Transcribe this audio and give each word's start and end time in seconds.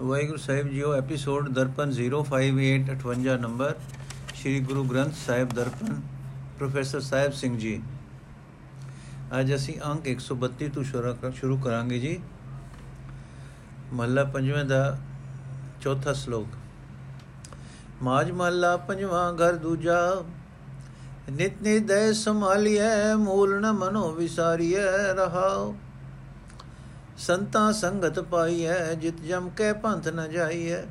ਵਾਹਿਗੁਰੂ 0.00 0.38
ਸਾਹਿਬ 0.38 0.68
JIO, 0.68 0.92
episode 0.94 1.48
Darpan 1.48 1.92
05858 1.92 3.36
number, 3.40 3.74
Sri 4.34 4.60
Guru 4.60 4.82
Granth 4.84 5.14
Sahib 5.16 5.54
Darpan, 5.54 6.00
professor 6.58 7.00
Sahib 7.00 7.32
Singh 7.32 7.56
ji. 7.58 7.72
ਅੱਜ 9.40 9.54
ਅਸੀਂ 9.54 9.74
ਅੰਕ 9.86 10.06
132 10.06 10.68
ਤੋਂ 10.68 10.84
ਸ਼ੁਰੂ 11.32 11.56
ਕਰਾਂਗੇ 11.58 11.98
ਜੀ। 11.98 12.18
ਮਹੱਲਾ 13.92 14.24
ਪੰਜਵੇਂ 14.36 14.64
ਦਾ 14.64 14.78
ਚੌਥਾ 15.82 16.12
ਸ਼ਲੋਕ। 16.12 16.56
ਮਾਜ 18.02 18.30
ਮਹੱਲਾ 18.30 18.76
ਪੰਜਵਾਂ 18.76 19.32
ਘਰ 19.34 19.56
ਦੂਜਾ, 19.56 19.98
ਨਿਤ 21.30 21.62
ਨਿਦੈ 21.62 22.12
ਸੰਭਾਲੀਐ, 22.12 23.14
ਮੂਲ 23.16 23.60
ਨ 23.60 23.72
ਮਨੋ 23.72 24.10
ਵਿਸਾਰੀਐ 24.12 24.86
ਰਹਾਓ 25.16 25.74
ਸੰਤਾ 27.18 27.72
ਸੰਗਤ 27.72 28.18
ਪਾਈਐ, 28.20 28.94
ਜਿਤ 28.94 29.20
ਜਮ 29.20 29.48
ਕੇ 29.48 29.72
ਪੰਥ 29.72 30.08
ਨ 30.08 30.30
ਜਾਈਐ। 30.30 30.82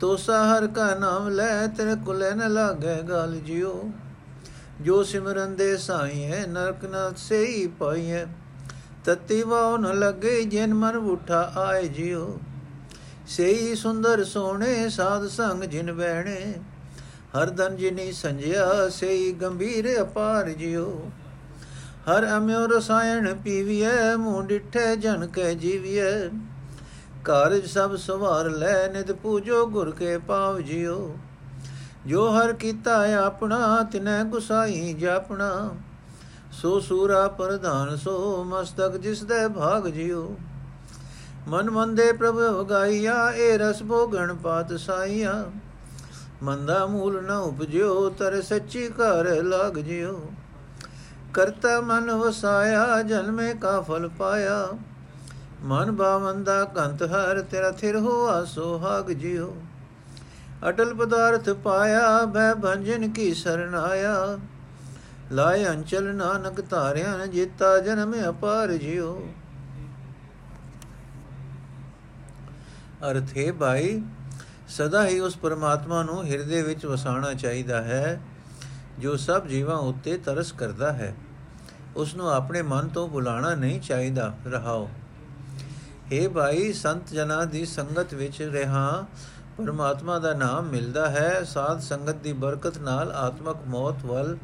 ਤੋਸਾ 0.00 0.38
ਹਰ 0.44 0.66
ਕਾ 0.66 0.94
ਨਾਮ 0.94 1.28
ਲੈ 1.28 1.66
ਤੇਰੇ 1.66 1.94
ਕੁਲੇ 2.06 2.30
ਨ 2.30 2.52
ਲਾਗੇ 2.52 3.02
ਗਲ 3.02 3.38
ਜਿਉ। 3.38 3.90
ਜੋ 4.80 5.02
ਸਿਮਰਨ 5.02 5.56
ਦੇ 5.56 5.76
ਸਾਈਐ, 5.76 6.46
ਨਰਕ 6.46 6.84
ਨ 6.84 7.12
ਸੇਈ 7.16 7.66
ਪਾਈਐ। 7.66 8.24
ਤਤੀ 9.04 9.42
ਵਾਉ 9.42 9.76
ਨ 9.76 9.98
ਲਗੇ, 9.98 10.44
ਜਿਨ 10.44 10.74
ਮਨ 10.74 10.96
ਉਠਾ 10.96 11.52
ਆਏ 11.56 11.88
ਜਿਉ। 11.88 12.38
ਸੇਈ 13.26 13.74
ਸੁੰਦਰ 13.74 14.24
ਸੋਹਣੇ, 14.24 14.88
ਸਾਧ 14.88 15.26
ਸੰਗ 15.28 15.64
ਜਿਨ 15.64 15.92
ਬਹਿਣੇ 15.92 16.54
ਹਰ 17.36 17.50
ਦਨ 17.50 17.76
ਜਿਨੀ 17.76 18.12
ਸੰਜਿਆ, 18.12 18.88
ਸੇਈ 18.88 19.32
ਗੰਭੀਰ 19.32 20.02
ਅਪਾਰ 20.02 20.48
ਜਿਉ। 20.48 21.10
ਹਰ 22.08 22.36
ਅਮਿਓ 22.36 22.66
ਰਸਾਇਣ 22.66 23.34
ਪੀਵੀਐ 23.34 24.16
ਮੂੰ 24.16 24.46
ਡਿਠੇ 24.46 24.96
ਜਨ 24.96 25.26
ਕੈ 25.26 25.54
ਜੀਵੀਐ। 25.54 26.28
ਕਾਰਜ 27.24 27.66
ਸਭ 27.66 27.96
ਸਵਾਰ 27.96 28.50
ਲੈ 28.50 28.88
ਨਿਤ 28.88 29.12
ਪੂਜੋ 29.12 29.66
ਗੁਰ 29.66 29.90
ਕੇ 29.90 30.18
ਪਾਵ 30.18 30.60
ਜਿਉ। 30.60 31.16
ਜੋ 32.06 32.30
ਹਰ 32.30 32.52
ਕੀਤਾ 32.52 32.96
ਆਪਣਾ, 33.18 33.82
ਤਿਨੈ 33.92 34.24
ਗੁਸਾਈ 34.24 34.92
ਜਾਪਣਾ। 34.92 35.70
ਸੋ 36.52 36.80
ਸੂਰਾ 36.80 37.28
ਪ੍ਰਧਾਨ, 37.28 37.96
ਸੋ 37.96 38.44
ਮਸਤਕ 38.44 38.96
ਜਿਸ 38.96 39.24
ਦੇ 39.24 39.48
ਭਾਗ 39.48 39.88
ਜਿਉ। 39.88 40.36
ਮਨ 41.48 41.70
ਮੰਦੇ 41.70 42.12
ਪ੍ਰਭ 42.12 42.34
ਵਗਾਈਆ 42.34 43.30
ਏ 43.30 43.58
ਰਸ 43.58 43.82
ਭੋਗਣ 43.82 44.34
ਪਾਤ 44.34 44.72
ਸਾਈਆ। 44.72 45.44
ਮੰਦਾ 46.42 46.86
ਮੂਲ 46.86 47.22
ਨ 47.22 47.30
ਉਪਜਿਓ 47.30 48.10
ਤਰ 48.10 48.42
ਸੱਚੀ 48.42 48.88
ਘਰ 48.88 49.42
ਲਾਗ 49.42 49.78
ਜਿਉ। 49.78 50.20
ਕਰਤਾ 51.34 51.80
ਮਨ 51.80 52.10
ਵਸਾਇਆ, 52.10 53.02
ਜਨਮੇ 53.02 53.54
ਕਾ 53.54 53.80
ਫਲ 53.80 54.08
ਪਾਇਆ। 54.08 54.68
ਮਨ 55.62 55.90
ਬਾਵੰਦਾ 55.90 56.64
ਕੰਤ 56.64 57.02
ਹਰ, 57.02 57.40
ਤੇਰਾ 57.40 57.70
ਥਿਰ 57.70 57.96
ਹੋਆ 57.96 58.44
ਸੋਹਾਗ 58.44 59.10
ਜਿਉ। 59.10 59.54
ਅਟਲ 60.68 60.94
ਪਦਾਰਥ 60.94 61.50
ਪਾਇਆ 61.50 62.24
ਬੈ 62.24 62.54
ਭੰਜਨ 62.54 63.10
ਕੀ 63.10 63.34
ਸਰਣ 63.34 63.74
ਆਇਆ। 63.74 64.38
ਲਾਇ 65.32 65.64
ਅੰਚਲ 65.68 66.14
ਨਾਨਕ 66.14 66.68
ਧਾਰਿਆ, 66.70 67.26
ਜੀਤਾ 67.26 67.78
ਜਨਮ 67.78 68.14
ਅਪਾਰ 68.30 68.72
ਜਿਉ। 68.72 69.28
ਅਰਥੇ 73.10 73.52
ਭਾਈ, 73.52 74.02
ਸਦਾ 74.68 75.06
ਹੀ 75.06 75.20
ਉਸ 75.20 75.36
ਪਰਮਾਤਮਾ 75.36 76.02
ਨੂੰ 76.02 76.24
ਹਿਰਦੇ 76.24 76.62
ਵਿੱਚ 76.62 76.86
ਵਸਾਉਣਾ 76.86 77.34
ਚਾਹੀਦਾ 77.34 77.82
ਹੈ। 77.82 78.20
ਜੋ 78.98 79.16
ਸਭ 79.16 79.46
ਜੀਵਾਂ 79.46 79.76
ਉੱਤੇ 79.76 80.18
ਤਰਸ 80.18 80.52
ਕਰਦਾ 80.52 80.92
ਹੈ। 80.92 81.14
ਉਸ 81.96 82.14
ਨੂੰ 82.14 82.32
ਆਪਣੇ 82.32 82.62
ਮਨ 82.62 82.88
ਤੋਂ 82.88 83.08
ਬੁਲਾਣਾ 83.08 83.54
ਨਹੀਂ 83.54 83.80
ਚਾਹੀਦਾ। 83.80 84.34
ਰਹਾਓ। 84.46 84.90
हे 86.12 86.30
ਭਾਈ, 86.30 86.72
ਸੰਤ 86.72 87.08
ਜਨਾਂ 87.08 87.46
ਦੀ 87.46 87.66
ਸੰਗਤ 87.66 88.14
ਵਿੱਚ 88.14 88.42
ਰਹਾ। 88.42 89.06
ਪਰਮਾਤਮਾ 89.58 90.18
ਦਾ 90.18 90.34
ਨਾਮ 90.34 90.64
ਮਿਲਦਾ 90.64 91.10
ਹੈ। 91.10 91.44
ਸਾਧ 91.44 91.80
ਸੰਗਤ 91.80 92.14
ਦੀ 92.14 92.32
ਬਰਕਤ 92.32 92.78
ਨਾਲ 92.78 93.12
ਆਤਮਕ 93.12 93.56
ਮੌਤ 93.66 94.04
ਵੱਲ 94.04 94.38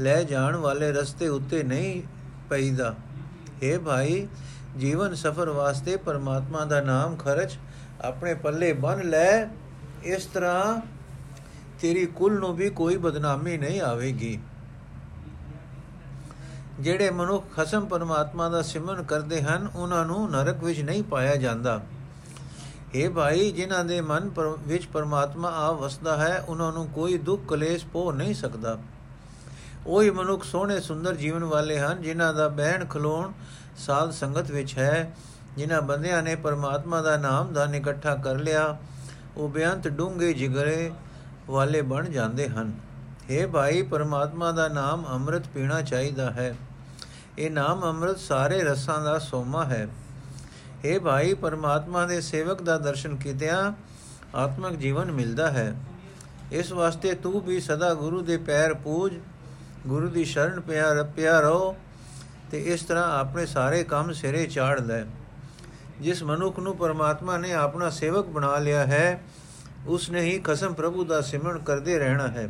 ਲੈ 0.00 0.22
ਜਾਣ 0.22 0.56
ਵਾਲੇ 0.56 0.92
ਰਸਤੇ 0.92 1.28
ਉੱਤੇ 1.28 1.62
ਨਹੀਂ 1.62 2.02
ਪਈਦਾ। 2.50 2.94
हे 3.36 3.80
ਭਾਈ, 3.80 4.28
ਜੀਵਨ 4.78 5.14
ਸਫਰ 5.14 5.48
ਵਾਸਤੇ 5.48 5.96
ਪਰਮਾਤਮਾ 5.96 6.64
ਦਾ 6.64 6.80
ਨਾਮ 6.80 7.16
ਖਰਚ 7.16 7.52
ਆਪਣੇ 8.00 8.34
ਪੱਲੇ 8.34 8.72
ਬੰਨ 8.72 9.10
ਲੈ। 9.10 9.46
ਇਸ 10.04 10.26
ਤਰ੍ਹਾਂ 10.26 10.80
ਤੇਰੀ 11.82 12.06
ਕੁੱਲ 12.06 12.38
ਨੂੰ 12.38 12.56
ਵੀ 12.56 12.70
ਕੋਈ 12.70 12.96
ਬਦਨਾਮੀ 12.96 13.58
ਨਹੀਂ 13.58 13.80
ਆਵੇਗੀ। 13.80 14.38
ਜਿਹੜੇ 16.80 17.10
ਮਨੁੱਖ 17.10 17.46
ਖਸਮ 17.56 17.86
ਪਰਮਾਤਮਾ 17.86 18.48
ਦਾ 18.48 18.62
ਸਿਮਰਨ 18.62 19.02
ਕਰਦੇ 19.02 19.42
ਹਨ, 19.42 19.68
ਉਹਨਾਂ 19.74 20.04
ਨੂੰ 20.04 20.30
ਨਰਕ 20.30 20.64
ਵਿੱਚ 20.64 20.80
ਨਹੀਂ 20.80 21.02
ਪਾਇਆ 21.02 21.36
ਜਾਂਦਾ। 21.36 21.80
ਇਹ 22.94 23.10
ਭਾਈ, 23.10 23.50
ਜਿਨ੍ਹਾਂ 23.50 23.84
ਦੇ 23.84 24.00
ਮਨ 24.00 24.30
ਵਿੱਚ 24.58 24.86
ਪਰਮਾਤਮਾ 24.86 25.48
ਆ 25.48 25.72
ਵਸਦਾ 25.72 26.16
ਹੈ, 26.16 26.44
ਉਹਨਾਂ 26.48 26.72
ਨੂੰ 26.72 26.86
ਕੋਈ 26.86 27.18
ਦੁੱਖ 27.18 27.42
ਕਲੇਸ਼ 27.48 27.86
ਪੋ 27.86 28.12
ਨਹੀਂ 28.12 28.34
ਸਕਦਾ। 28.34 28.78
ਉਹੀ 29.86 30.10
ਮਨੁੱਖ 30.10 30.44
ਸੋਹਣੇ 30.44 30.80
ਸੁੰਦਰ 30.80 31.14
ਜੀਵਨ 31.14 31.44
ਵਾਲੇ 31.44 31.78
ਹਨ, 31.78 32.02
ਜਿਨ੍ਹਾਂ 32.02 32.34
ਦਾ 32.34 32.48
ਬਹਿਣ 32.48 32.84
ਖਲੋਣ 32.84 33.32
ਸਾਧ 33.76 34.10
ਸੰਗਤ 34.10 34.50
ਵਿੱਚ 34.50 34.78
ਹੈ। 34.78 35.14
ਜਿਨ੍ਹਾਂ 35.56 35.82
ਬੰਦਿਆਂ 35.82 36.22
ਨੇ 36.22 36.34
ਪਰਮਾਤਮਾ 36.34 37.02
ਦਾ 37.02 37.16
ਨਾਮ 37.16 37.52
ਦਾ 37.52 37.64
ਇਕੱਠਾ 37.64 38.14
ਕਰ 38.14 38.34
ਲਿਆ, 38.34 38.78
ਉਹ 39.36 39.48
ਬੇਅੰਤ 39.48 39.88
ਡੂੰਘੇ 39.88 40.32
ਜਿਗਰੇ 40.32 40.92
ਵਾਲੇ 41.46 41.82
ਬਣ 41.82 42.08
ਜਾਂਦੇ 42.08 42.48
ਹਨ। 42.48 42.72
हे 43.30 43.48
ਭਾਈ, 43.48 43.82
ਪਰਮਾਤਮਾ 43.82 44.52
ਦਾ 44.52 44.68
ਨਾਮ 44.68 45.06
ਅੰਮ੍ਰਿਤ 45.06 45.46
ਪੀਣਾ 45.54 45.82
ਚਾਹੀਦਾ 45.82 46.30
ਹੈ। 46.30 46.56
ਇਹ 47.38 47.50
ਨਾਮ 47.50 47.82
ਅੰਮ੍ਰਿਤ 47.82 48.18
ਸਾਰੇ 48.18 48.62
ਰਸਾਂ 48.62 49.04
ਦਾ 49.04 49.18
ਸੋਮਾ 49.18 49.64
ਹੈ। 49.64 49.88
हे 50.86 51.00
ਭਾਈ, 51.00 51.34
ਪਰਮਾਤਮਾ 51.34 52.06
ਦੇ 52.06 52.20
ਸੇਵਕ 52.20 52.62
ਦਾ 52.62 52.78
ਦਰਸ਼ਨ 52.78 53.16
ਕੀਤਿਆਂ 53.16 53.72
ਆਤਮਿਕ 54.34 54.78
ਜੀਵਨ 54.78 55.12
ਮਿਲਦਾ 55.12 55.50
ਹੈ। 55.50 55.76
ਇਸ 56.52 56.72
ਵਾਸਤੇ 56.72 57.14
ਤੂੰ 57.14 57.40
ਵੀ 57.40 57.60
ਸਦਾ 57.60 57.94
ਗੁਰੂ 57.94 58.22
ਦੇ 58.22 58.36
ਪੈਰ 58.36 58.74
ਪੂਜ, 58.74 59.12
ਗੁਰੂ 59.86 60.08
ਦੀ 60.08 60.24
ਸ਼ਰਨ 60.24 60.60
ਪਿਆ 60.60 61.02
ਪਿਆ 61.02 61.40
ਰਹੋ 61.40 61.76
ਤੇ 62.50 62.62
ਇਸ 62.62 62.82
ਤਰ੍ਹਾਂ 62.82 63.18
ਆਪਣੇ 63.18 63.46
ਸਾਰੇ 63.46 63.84
ਕੰਮ 63.84 64.12
ਸਿਰੇ 64.12 64.46
ਚਾੜ 64.46 64.80
ਲੈ। 64.80 65.04
ਜਿਸ 66.00 66.22
ਮਨੁੱਖ 66.22 66.58
ਨੂੰ 66.58 66.76
ਪਰਮਾਤਮਾ 66.76 67.38
ਨੇ 67.38 67.52
ਆਪਣਾ 67.52 67.90
ਸੇਵਕ 67.90 68.26
ਬਣਾ 68.26 68.58
ਲਿਆ 68.58 68.86
ਹੈ 68.86 69.20
ਉਸ 69.86 70.10
ਨੇ 70.10 70.20
ਹੀ 70.20 70.38
ਖਸਮ 70.38 70.74
ਪ੍ਰਭੂ 70.74 71.04
ਦਾ 71.04 71.20
ਸਿਮਰਨ 71.20 71.58
ਕਰਦੇ 71.58 71.98
ਰਹਿਣਾ 71.98 72.28
ਹੈ। 72.28 72.48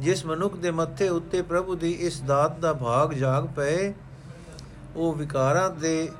ਜਿਸ 0.00 0.26
ਮਨੁੱਖ 0.26 0.56
ਦੇ 0.56 0.70
ਮੱਥੇ 0.70 1.08
ਉੱਤੇ 1.08 1.42
ਪ੍ਰਭੂ 1.42 1.74
ਦੀ 1.74 1.90
ਇਸ 1.92 2.20
ਦਾਤ 2.20 2.58
ਦਾ 2.58 2.72
ਭਾਗ 2.72 3.12
ਜਾਗ 3.12 3.46
ਪਏ, 3.46 3.94
ਉਹ 4.96 5.14
ਵਿਕਾਰਾਂ 5.14 5.70
ਦੇ, 5.70 6.10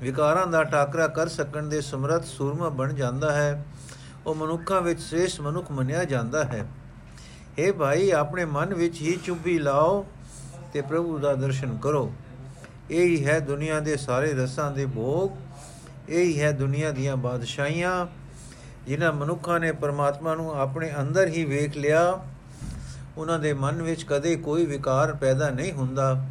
ਵਿਕਾਰਾਂ 0.00 0.46
ਦਾ 0.46 0.64
ਟਾਕਰਾ 0.64 1.06
ਕਰ 1.06 1.28
ਸਕਣ 1.28 1.62
ਦੇ 1.62 1.80
ਸਮਰੱਥ 1.80 2.24
ਸੂਰਮਾ 2.24 2.68
ਬਣ 2.68 2.92
ਜਾਂਦਾ 2.92 3.32
ਹੈ। 3.32 3.64
ਉਹ 4.26 4.34
ਮਨੁੱਖਾਂ 4.34 4.80
ਵਿੱਚ 4.82 5.00
ਸ੍ਰੇਸ਼ਟ 5.00 5.40
ਮਨੁੱਖ 5.40 5.70
ਮੰਨਿਆ 5.70 6.04
ਜਾਂਦਾ 6.04 6.44
ਹੈ। 6.44 6.66
اے 7.58 7.74
ਭਾਈ, 7.74 8.10
ਆਪਣੇ 8.10 8.44
ਮਨ 8.44 8.74
ਵਿੱਚ 8.74 9.00
ਹੀ 9.00 9.18
ਚੁੱਭੀ 9.24 9.58
ਲਾਓ 9.58 10.06
ਤੇ 10.72 10.80
ਪ੍ਰਭੂ 10.80 11.18
ਦਾ 11.18 11.34
ਦਰਸ਼ਨ 11.34 11.76
ਕਰੋ। 11.76 12.12
ਇਹ 12.90 13.06
ਹੀ 13.06 13.26
ਹੈ 13.26 13.40
ਦੁਨੀਆ 13.40 13.80
ਦੇ 13.80 13.96
ਸਾਰੇ 13.96 14.32
ਰਸਾਂ 14.32 14.70
ਦੇ 14.70 14.86
ਭੋਗ, 14.86 15.30
ਇਹ 16.08 16.24
ਹੀ 16.24 16.40
ਹੈ 16.40 16.50
ਦੁਨੀਆ 16.50 16.90
ਦੀਆਂ 16.90 17.16
ਬਾਦਸ਼ਾਹੀਆਂ। 17.16 18.06
ਜਿਨ੍ਹਾਂ 18.86 19.12
ਮਨੁੱਖਾਂ 19.12 19.60
ਨੇ 19.60 19.72
ਪਰਮਾਤਮਾ 19.72 20.34
ਨੂੰ 20.34 20.60
ਆਪਣੇ 20.60 20.92
ਅੰਦਰ 21.00 21.28
ਹੀ 21.28 21.44
ਵੇਖ 21.44 21.76
ਲਿਆ, 21.76 22.20
ਉਹਨਾਂ 23.16 23.38
ਦੇ 23.38 23.52
ਮਨ 23.52 23.82
ਵਿੱਚ 23.82 24.04
ਕਦੇ 24.04 24.36
ਕੋਈ 24.36 24.66
ਵਿਕਾਰ 24.66 25.14
ਪੈਦਾ 25.14 25.50
ਨਹੀਂ 25.50 25.72
ਹੁੰਦਾ। 25.72 26.24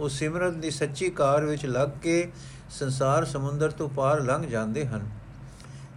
ਉਹ 0.00 0.08
ਸਿਮਰਨ 0.08 0.60
ਦੀ 0.60 0.70
ਸੱਚੀ 0.70 1.10
ਕਾਰ 1.10 1.44
ਵਿੱਚ 1.44 1.66
ਲੱਗ 1.66 1.88
ਕੇ 2.02 2.32
ਸੰਸਾਰ 2.70 3.24
ਸਮੁੰਦਰ 3.24 3.70
ਤੋਂ 3.70 3.88
ਪਾਰ 3.88 4.20
ਲੰਘ 4.20 4.46
ਜਾਂਦੇ 4.46 4.86
ਹਨ। 4.86 5.08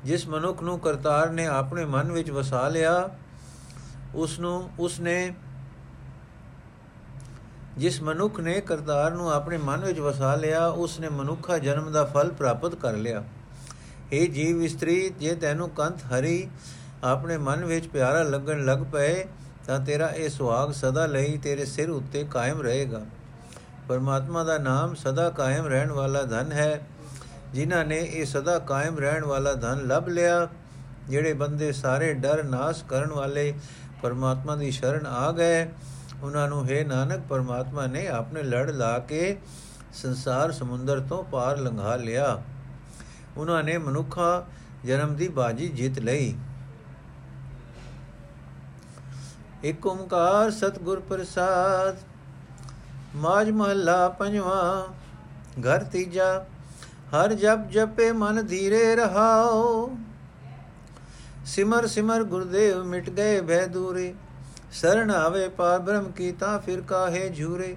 ਜਿਸ 0.06 0.28
ਮਨੁੱਖ 0.28 0.64
ਨੂੰ 0.64 0.80
ਕਰਤਾਰ 0.80 1.30
ਨੇ 1.30 1.46
ਆਪਣੇ 1.48 1.86
ਮਨ 1.86 2.12
ਵਿੱਚ 2.12 2.32
ਵਸਾ 2.32 2.68
ਲਿਆ 2.68 3.10
ਉਸ 4.16 4.40
ਨੂੰ 4.40 4.70
ਉਸ 4.80 5.00
ਨੇ 5.00 5.34
ਜਿਸ 7.78 8.02
ਮਨੁੱਖ 8.02 8.40
ਨੇ 8.40 8.62
ਕਰਤਾਰ 8.62 9.12
ਨੂੰ 9.12 9.32
ਆਪਣੇ 9.32 9.58
ਮਨ 9.58 9.86
ਵਿੱਚ 9.86 10.00
ਵਸਾ 10.00 10.36
ਲਿਆ 10.36 10.68
ਉਸ 10.68 11.00
ਨੇ 11.00 11.10
ਮਨੁੱਖਾ 11.10 11.58
ਜਨਮ 11.58 11.92
ਦਾ 11.92 12.04
ਫਲ 12.06 12.32
ਪ੍ਰਾਪਤ 12.32 12.76
ਕਰ 12.76 12.94
ਲਿਆ। 12.94 13.24
ਇਹ 14.14 14.30
ਜੀਵ 14.30 14.62
ਇਸਤਰੀ, 14.62 15.14
ਜੇ 15.20 15.36
ਤੈਨੂੰ 15.36 15.70
ਕੰਤ 15.70 16.02
ਹਰੀ, 16.04 16.50
ਆਪਣੇ 17.04 17.38
ਮਨ 17.38 17.66
ਵਿੱਚ 17.66 17.88
ਪਿਆਰਾ 17.88 18.24
ਲੱਗਣ 18.24 18.66
ਲੱਗ 18.66 18.80
ਪਏ, 18.80 19.26
ਤਾਂ 19.68 19.80
ਤੇਰਾ 19.80 20.08
ਇਹ 20.08 20.30
ਸੁਹਾਗ 20.30 20.72
ਸਦਾ 20.72 21.06
ਲਈ 21.06 21.38
ਤੇਰੇ 21.38 21.66
ਸਿਰ 21.66 21.90
ਉੱਤੇ 21.90 22.24
ਕਾਇਮ 22.24 22.62
ਰਹੇਗਾ। 22.62 23.02
ਪਰਮਾਤਮਾ 23.90 24.44
ਦਾ 24.44 24.58
ਨਾਮ 24.58 24.96
ਸਦਾ 24.96 25.30
ਕਾਇਮ 25.30 25.68
ਰਹਿਣ 25.68 25.92
ਵਾਲਾ 25.92 26.24
ਧਨ 26.24 26.52
ਹੈ। 26.52 26.82
ਜਿਨ੍ਹਾਂ 27.54 27.86
ਨੇ 27.86 27.98
ਇਹ 27.98 28.26
ਸਦਾ 28.26 28.60
ਕਾਇਮ 28.60 29.00
ਰਹਿਣ 29.00 29.26
ਵਾਲਾ 29.26 29.54
ਧਨ 29.54 29.88
ਲੱਭ 29.88 30.08
ਲਿਆ, 30.08 30.48
ਜਿਹੜੇ 31.10 31.34
ਬੰਦੇ 31.34 31.72
ਸਾਰੇ 31.72 32.14
ਡਰ 32.14 32.44
ਨਾਸ਼ 32.44 32.84
ਕਰਨ 32.84 33.10
ਵਾਲੇ 33.10 33.54
ਪਰਮਾਤਮਾ 34.02 34.56
ਦੀ 34.56 34.72
ਸ਼ਰਨ 34.72 35.06
ਆ 35.06 35.32
ਗਏ, 35.32 35.68
ਉਹਨਾਂ 36.24 36.48
ਨੂੰ 36.48 36.66
ਹੈ 36.70 36.84
ਨਾਨਕ, 36.84 37.22
ਪਰਮਾਤਮਾ 37.30 37.86
ਨੇ 37.88 38.08
ਆਪਣੇ 38.08 38.44
ਲੜ 38.44 38.70
ਲਾ 38.72 38.98
ਕੇ 39.00 39.38
ਸੰਸਾਰ 39.94 40.52
ਸਮੁੰਦਰ 40.52 41.00
ਤੋਂ 41.00 41.24
ਪਾਰ 41.24 41.58
ਲੰਘਾ 41.58 41.96
ਲਿਆ। 41.96 42.42
ਉਹਨਾਂ 43.38 43.64
ਨੇ 43.64 43.78
ਮਨੁੱਖਾ 43.78 44.46
ਜਨਮ 44.86 45.16
ਦੀ 45.16 45.28
ਬਾਜੀ 45.28 45.68
ਜਿੱਤ 45.68 46.00
ਲਈ। 46.00 46.36
ਇਕ 49.64 49.86
ਓੰਕਾਰ 49.86 50.52
ਸਤਗੁਰ 50.52 51.00
ਪ੍ਰਸਾਦ 51.00 51.98
ਮਾਜ 53.16 53.50
ਮਹੱਲਾ 53.50 54.08
ਪੰਜਵਾ, 54.10 54.88
ਘਰ 55.60 55.84
ਤੀਜਾ, 55.84 56.46
ਹਰ 57.14 57.34
ਜਪ 57.34 57.70
ਜਪੇ 57.70 58.12
ਮਨ 58.12 58.46
ਧੀਰੇ 58.46 58.96
ਰਹਾਓ। 58.96 59.90
ਸਿਮਰ 61.46 61.88
ਸਿਮਰ 61.88 62.24
ਗੁਰਦੇਵ 62.24 62.84
ਮਿਟ 62.84 63.10
ਗਏ 63.10 63.42
ਬੈ 63.42 63.66
ਦੂਰੇ 63.66 64.14
ਸਰਣ 64.72 65.12
ਆਵੇ 65.12 65.48
ਪਾਰ 65.48 65.80
ਬ੍ਰਹਮ 65.80 66.12
ਕੀਤਾ 66.12 66.58
ਫਿਰ 66.58 66.82
ਕਾਹੇ 66.82 67.30
ਝੂਰੇ। 67.30 67.76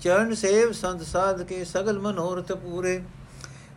ਚਰਨ 0.00 0.34
ਸੇਵ 0.34 0.72
ਸੰਤ 0.72 1.02
ਸਾਧ 1.02 1.42
ਕੇ 1.42 1.64
ਸਗਲ 1.64 1.98
ਮਨੋਰਥ 1.98 2.52
ਪੂਰੇ। 2.52 3.02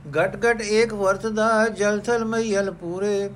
ਗਟ 0.05 0.35
ਗਟ 0.35 0.61
ਏਕ 0.61 0.93
ਵਰਤਦਾ, 0.93 1.67
ਜਲ 1.67 1.99
ਥਲ 1.99 2.25
ਮਈਲ 2.25 2.71
ਪੂਰੇ। 2.71 3.29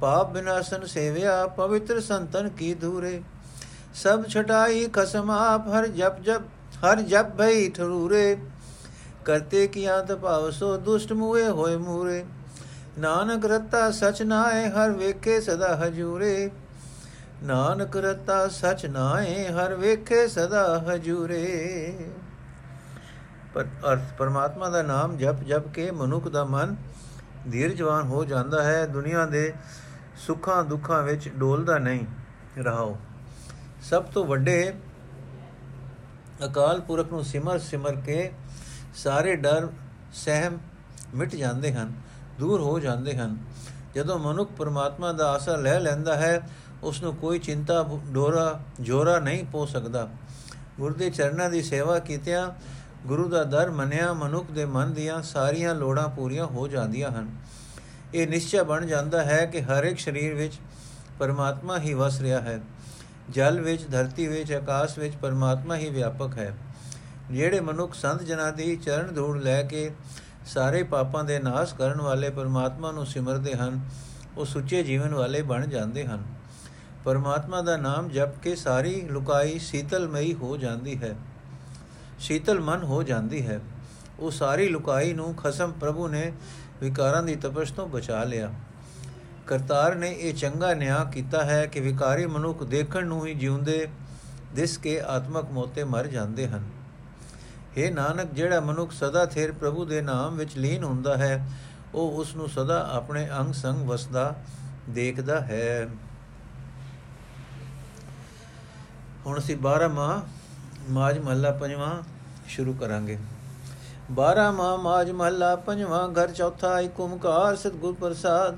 ਪਾਪ 0.00 0.32
ਬਿਨਾਸਨ 0.32 0.84
ਸੇਵਿਆ, 0.86 1.46
ਪਵਿੱਤਰ 1.46 2.00
ਸੰਤਨ 2.00 2.48
ਕੀ 2.48 2.74
ਧੂਰੇ 2.74 3.22
ਸਭ 3.94 4.24
ਛਟਾਈ 4.28 4.88
ਖਸਮ 4.92 5.30
ਆਪ, 5.30 5.68
ਹਰ 5.68 5.86
ਜਪ 5.86 6.20
ਜਪ, 6.20 6.42
ਹਰ 6.84 7.02
ਜਪ 7.02 7.30
ਭਈ 7.38 7.68
ਠਰੂਰੇ। 7.68 8.36
ਕਰਤੇ 9.24 9.66
ਕੀਆ 9.66 10.00
ਤਪਾਵ 10.02 10.50
ਸੋ 10.50 10.76
ਦੁਸ਼ਟ 10.76 11.12
ਮੂਏ 11.12 11.48
ਹੋਏ 11.48 11.76
ਮੂਰੇ 11.76 12.24
ਨਾਨਕ 12.98 13.44
ਰਤਾ 13.46 13.90
ਸਚ 13.90 14.22
ਨਾਏ 14.22 14.68
ਹਰ 14.68 14.90
ਵੇਖੇ 14.90 15.40
ਸਦਾ 15.40 15.76
ਹਜੂਰੇ। 15.76 16.50
ਨਾਨਕ 17.42 17.96
ਰਤਾ 17.96 18.48
ਸਚ 18.48 18.86
ਨਾਏ 18.86 19.46
ਹਰ 19.46 19.74
ਵੇਖੇ 19.74 20.26
ਸਦਾ 20.28 20.84
ਹਜੂਰੇ। 20.88 21.94
ਪਰ 23.54 23.64
ਅਰਥ 23.64 24.02
ਪਰਮਾਤਮਾ 24.18 24.68
ਦਾ 24.68 24.82
ਨਾਮ 24.82 25.16
ਜਪ 25.16 25.42
ਜਪ 25.42 25.68
ਕੇ 25.68 25.90
ਮਨੁੱਖ 25.90 26.28
ਦਾ 26.28 26.44
ਮਨ 26.44 26.76
ਧੀਰਜਵਾਨ 27.50 28.02
ਹੋ 28.02 28.24
ਜਾਂਦਾ 28.24 28.62
ਹੈ। 28.62 28.86
ਦੁਨੀਆ 28.86 29.26
ਦੇ 29.26 29.52
ਸੁੱਖਾਂ 30.16 30.64
ਦੁੱਖਾਂ 30.64 31.02
ਵਿੱਚ 31.02 31.28
ਡੋਲਦਾ 31.28 31.78
ਨਹੀਂ 31.78 32.06
ਰਹਾਓ। 32.58 32.96
ਸਭ 33.82 34.02
ਤੋਂ 34.02 34.24
ਵੱਡੇ 34.24 34.74
ਅਕਾਲ 36.44 36.80
ਪੁਰਖ 36.80 37.10
ਨੂੰ 37.10 37.24
ਸਿਮਰ 37.24 37.58
ਸਿਮਰ 37.58 37.94
ਕੇ 37.94 38.32
ਸਾਰੇ 38.94 39.36
ਡਰ 39.36 39.68
ਸਹਿਮ 40.12 40.58
ਮਿਟ 41.14 41.36
ਜਾਂਦੇ 41.36 41.72
ਹਨ, 41.72 41.92
ਦੂਰ 42.38 42.60
ਹੋ 42.60 42.80
ਜਾਂਦੇ 42.80 43.16
ਹਨ। 43.16 43.38
ਜਦੋਂ 43.94 44.18
ਮਨੁੱਖ 44.18 44.50
ਪਰਮਾਤਮਾ 44.50 45.12
ਦਾ 45.12 45.30
ਆਸਰਾ 45.30 45.56
ਲੈ 45.56 45.80
ਲੈਂਦਾ 45.80 46.16
ਹੈ 46.16 46.50
ਉਸ 46.82 47.02
ਨੂੰ 47.02 47.16
ਕੋਈ 47.16 47.38
ਚਿੰਤਾ, 47.38 47.86
ਡੋਰਾ, 48.12 48.60
ਜੋਰਾ 48.80 49.18
ਨਹੀਂ 49.18 49.44
ਪੋ 49.44 49.66
ਸਕਦਾ। 49.66 50.08
ਗੁਰੂ 50.80 50.94
ਦੇ 50.94 51.10
ਚਰਨਾਂ 51.10 51.50
ਦੀ 51.50 51.62
ਸੇਵਾ 51.62 51.98
ਕੀਤਿਆਂ 51.98 52.50
ਗੁਰੂ 53.06 53.28
ਦਾ 53.28 53.44
ਦਰ 53.44 53.70
ਮੰਨਿਆ, 53.70 54.12
ਮਨੁੱਖ 54.12 54.50
ਦੇ 54.50 54.64
ਮਨ 54.64 54.92
ਦੀਆਂ 54.92 55.22
ਸਾਰੀਆਂ 55.22 55.74
ਲੋੜਾਂ 55.74 56.08
ਪੂਰੀਆਂ 56.08 56.46
ਹੋ 56.46 56.68
ਜਾਂਦੀਆਂ 56.68 57.10
ਹਨ। 57.10 57.28
ਇਹ 58.14 58.28
ਨਿਸ਼ਚੈ 58.28 58.62
ਬਣ 58.62 58.86
ਜਾਂਦਾ 58.86 59.22
ਹੈ 59.22 59.46
ਕਿ 59.46 59.62
ਹਰ 59.62 59.84
ਇੱਕ 59.84 59.98
ਸਰੀਰ 59.98 60.34
ਵਿੱਚ 60.34 60.54
ਪਰਮਾਤਮਾ 61.18 61.78
ਹੀ 61.78 61.94
ਵਸ 61.94 62.20
ਰਿਹਾ 62.20 62.40
ਹੈ। 62.40 62.60
ਜਲ 63.30 63.60
ਵਿੱਚ, 63.60 63.90
ਧਰਤੀ 63.90 64.26
ਵਿੱਚ, 64.26 64.52
ਆਕਾਸ਼ 64.52 64.98
ਵਿੱਚ 64.98 65.16
ਪਰਮਾਤਮਾ 65.16 65.76
ਹੀ 65.76 65.90
ਵਿਆਪਕ 65.90 66.38
ਹੈ। 66.38 66.54
ਜਿਹੜੇ 67.30 67.60
ਮਨੁੱਖ 67.60 67.94
ਸੰਤ 67.94 68.22
ਜਨਾਂ 68.22 68.52
ਦੀ 68.52 68.76
ਚਰਨ 68.76 69.14
ਧੂੜ 69.14 69.38
ਲੈ 69.38 69.62
ਕੇ 69.62 69.90
ਸਾਰੇ 70.46 70.82
ਪਾਪਾਂ 70.82 71.24
ਦੇ 71.24 71.38
ਨਾਸ਼ 71.38 71.74
ਕਰਨ 71.74 72.00
ਵਾਲੇ 72.00 72.30
ਪਰਮਾਤਮਾ 72.30 72.92
ਨੂੰ 72.92 73.06
ਸਿਮਰਦੇ 73.06 73.54
ਹਨ, 73.54 73.80
ਉਹ 74.36 74.44
ਸੁੱਚੇ 74.44 74.82
ਜੀਵਨ 74.82 75.14
ਵਾਲੇ 75.14 75.42
ਬਣ 75.42 75.66
ਜਾਂਦੇ 75.66 76.06
ਹਨ। 76.06 76.22
ਪਰਮਾਤਮਾ 77.04 77.60
ਦਾ 77.62 77.76
ਨਾਮ 77.76 78.08
ਜਪ 78.08 78.38
ਕੇ 78.38 78.56
ਸਾਰੀ 78.56 79.00
ਲੁਕਾਈ 79.00 79.58
ਸੀਤਲਮਈ 79.58 80.34
ਹੋ 80.34 80.56
ਜਾਂਦੀ 80.56 81.02
ਹੈ। 81.02 81.14
ਸ਼ੀਤਲ 82.22 82.60
ਮਨ 82.60 82.82
ਹੋ 82.82 83.02
ਜਾਂਦੀ 83.02 83.46
ਹੈ। 83.46 83.60
ਉਹ 84.18 84.30
ਸਾਰੀ 84.30 84.68
ਲੁਕਾਈ 84.68 85.12
ਨੂੰ 85.12 85.34
ਖਸਮ 85.34 85.72
ਪ੍ਰਭੂ 85.72 86.08
ਨੇ 86.08 86.32
ਵਿਕਾਰਾਂ 86.80 87.22
ਦੀ 87.22 87.34
ਤਪਸ਼ 87.34 87.72
ਤੋਂ 87.72 87.86
ਬਚਾ 87.88 88.24
ਲਿਆ। 88.24 88.50
ਕਰਤਾਰ 89.46 89.94
ਨੇ 89.94 90.10
ਇਹ 90.10 90.34
ਚੰਗਾ 90.34 90.74
ਨਿਆਂ 90.74 91.04
ਕੀਤਾ 91.04 91.44
ਹੈ 91.44 91.66
ਕਿ 91.66 91.80
ਵਿਕਾਰੀ 91.80 92.26
ਮਨੁੱਖ 92.26 92.62
ਦੇਖਣ 92.62 93.06
ਨੂੰ 93.06 93.26
ਹੀ 93.26 93.34
ਜਿਉਂਦੇ 93.34 93.88
ਦਿਸ 94.54 94.78
ਕੇ 94.78 95.00
ਆਤਮਕ 95.00 95.50
ਮੋਤੇ 95.50 95.84
ਮਰ 95.84 96.06
ਜਾਂਦੇ 96.06 96.48
ਹਨ। 96.48 96.70
हे 97.76 97.92
ਨਾਨਕ, 97.94 98.32
ਜਿਹੜਾ 98.32 98.60
ਮਨੁੱਖ 98.60 98.92
ਸਦਾ 98.92 99.26
ਥੇਰ 99.26 99.52
ਪ੍ਰਭੂ 99.52 99.84
ਦੇ 99.84 100.00
ਨਾਮ 100.00 100.36
ਵਿੱਚ 100.36 100.56
ਲੀਨ 100.58 100.84
ਹੁੰਦਾ 100.84 101.16
ਹੈ, 101.16 101.46
ਉਹ 101.94 102.12
ਉਸ 102.12 102.36
ਨੂੰ 102.36 102.48
ਸਦਾ 102.48 102.88
ਆਪਣੇ 102.92 103.28
ਅੰਗ 103.30 103.52
ਸੰਗ 103.52 103.88
ਵਸਦਾ 103.88 104.34
ਦੇਖਦਾ 104.90 105.40
ਹੈ। 105.40 105.88
ਹੁਣ 109.26 109.38
ਅਸੀਂ 109.38 109.56
12ਵਾਂ 109.56 110.20
ਮਾਜ 110.90 111.18
ਮਹੱਲਾ 111.18 111.50
ਪੰਜਵਾਂ 111.50 112.02
ਸ਼ੁਰੂ 112.48 112.72
ਕਰਾਂਗੇ। 112.72 113.18
12ਵਾਂ 114.12 114.78
ਮਾਜ 114.78 115.10
ਮਹੱਲਾ 115.10 115.56
ਪੰਜਵਾਂ, 115.56 116.08
ਘਰ 116.08 116.30
ਚੌਥਾ 116.30 116.80
ਏਕ 116.80 117.00
ਓਮਕਾਰ 117.00 117.56
ਸਤਗੁਰ 117.56 117.94
ਪ੍ਰਸਾਦ। 117.94 118.56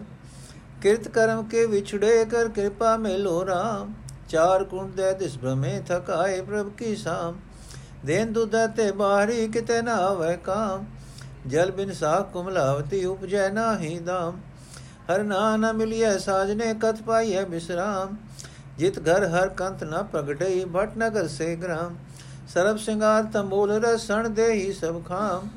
ਕਿਰਤ 0.82 1.09
ਕਰਮ 1.09 1.43
ਕੇ 1.43 1.67
ਵਿਛੜੇ 1.67 2.25
ਕਰ 2.25 2.49
ਕਿਰਪਾ 2.49 2.97
ਮੇਲੋ 2.97 3.47
ਰਾਮ। 3.47 3.93
ਚਾਰ 4.29 4.65
ਕੁੰਡ 4.65 4.94
ਦੇ 4.94 5.12
ਦਿਸ 5.12 5.38
ਭ੍ਰਮੇ 5.38 5.82
ਥਕਾਏ 5.88 6.41
ਪ੍ਰਭ 6.41 6.71
ਕੀ 6.71 6.97
ਸਾਮ। 6.97 7.38
ਦੇਨ 8.05 8.32
ਦੁਧ 8.32 8.56
ਤੇ 8.77 8.93
ਬਾਹਰੀ 8.93 9.49
ਕਿਤੇ 9.49 9.82
ਨਾ 9.82 9.97
ਹੋਵੇ 9.97 10.37
ਕਾਮ। 10.37 10.85
ਜਲ 11.47 11.70
ਬਿਨ 11.70 11.93
ਸਾਖ 11.93 12.31
ਕੁਮਲਾਵਤੀ 12.32 13.05
ਉਪਜੈ 13.05 13.49
ਨਾਹੀ 13.50 13.99
ਦਾਮ। 13.99 14.41
ਹਰ 15.11 15.23
ਨਾਨ 15.23 15.73
ਮਿਲਿਐ 15.73 16.19
ਸਾਜਨੇ 16.19 16.75
ਕਤ 16.75 17.03
ਪਾਈਐ 17.03 17.44
ਬਿਸਰਾਮ। 17.44 18.17
ਜਿਤ 18.79 18.99
ਘਰ 18.99 19.27
ਹਰ 19.29 19.49
ਕੰਤ 19.49 19.85
ਨ 19.85 20.03
ਪ੍ਰਗਟਈ 20.03 20.65
ਭਟ 20.65 20.97
ਨਗਰ 20.99 21.29
ਸੇ 21.29 21.56
ਗ੍ਰਾਮ। 21.56 21.94
ਸਰਬ 22.49 22.76
ਸਿੰਗਾਰ 22.76 23.25
ਤੰਬੋਲ 23.25 23.70
ਰਸਣ 23.70 24.29
ਦੇਹੀ 24.29 24.73
ਸਭ 24.73 25.02
ਖਾਮ। 25.05 25.49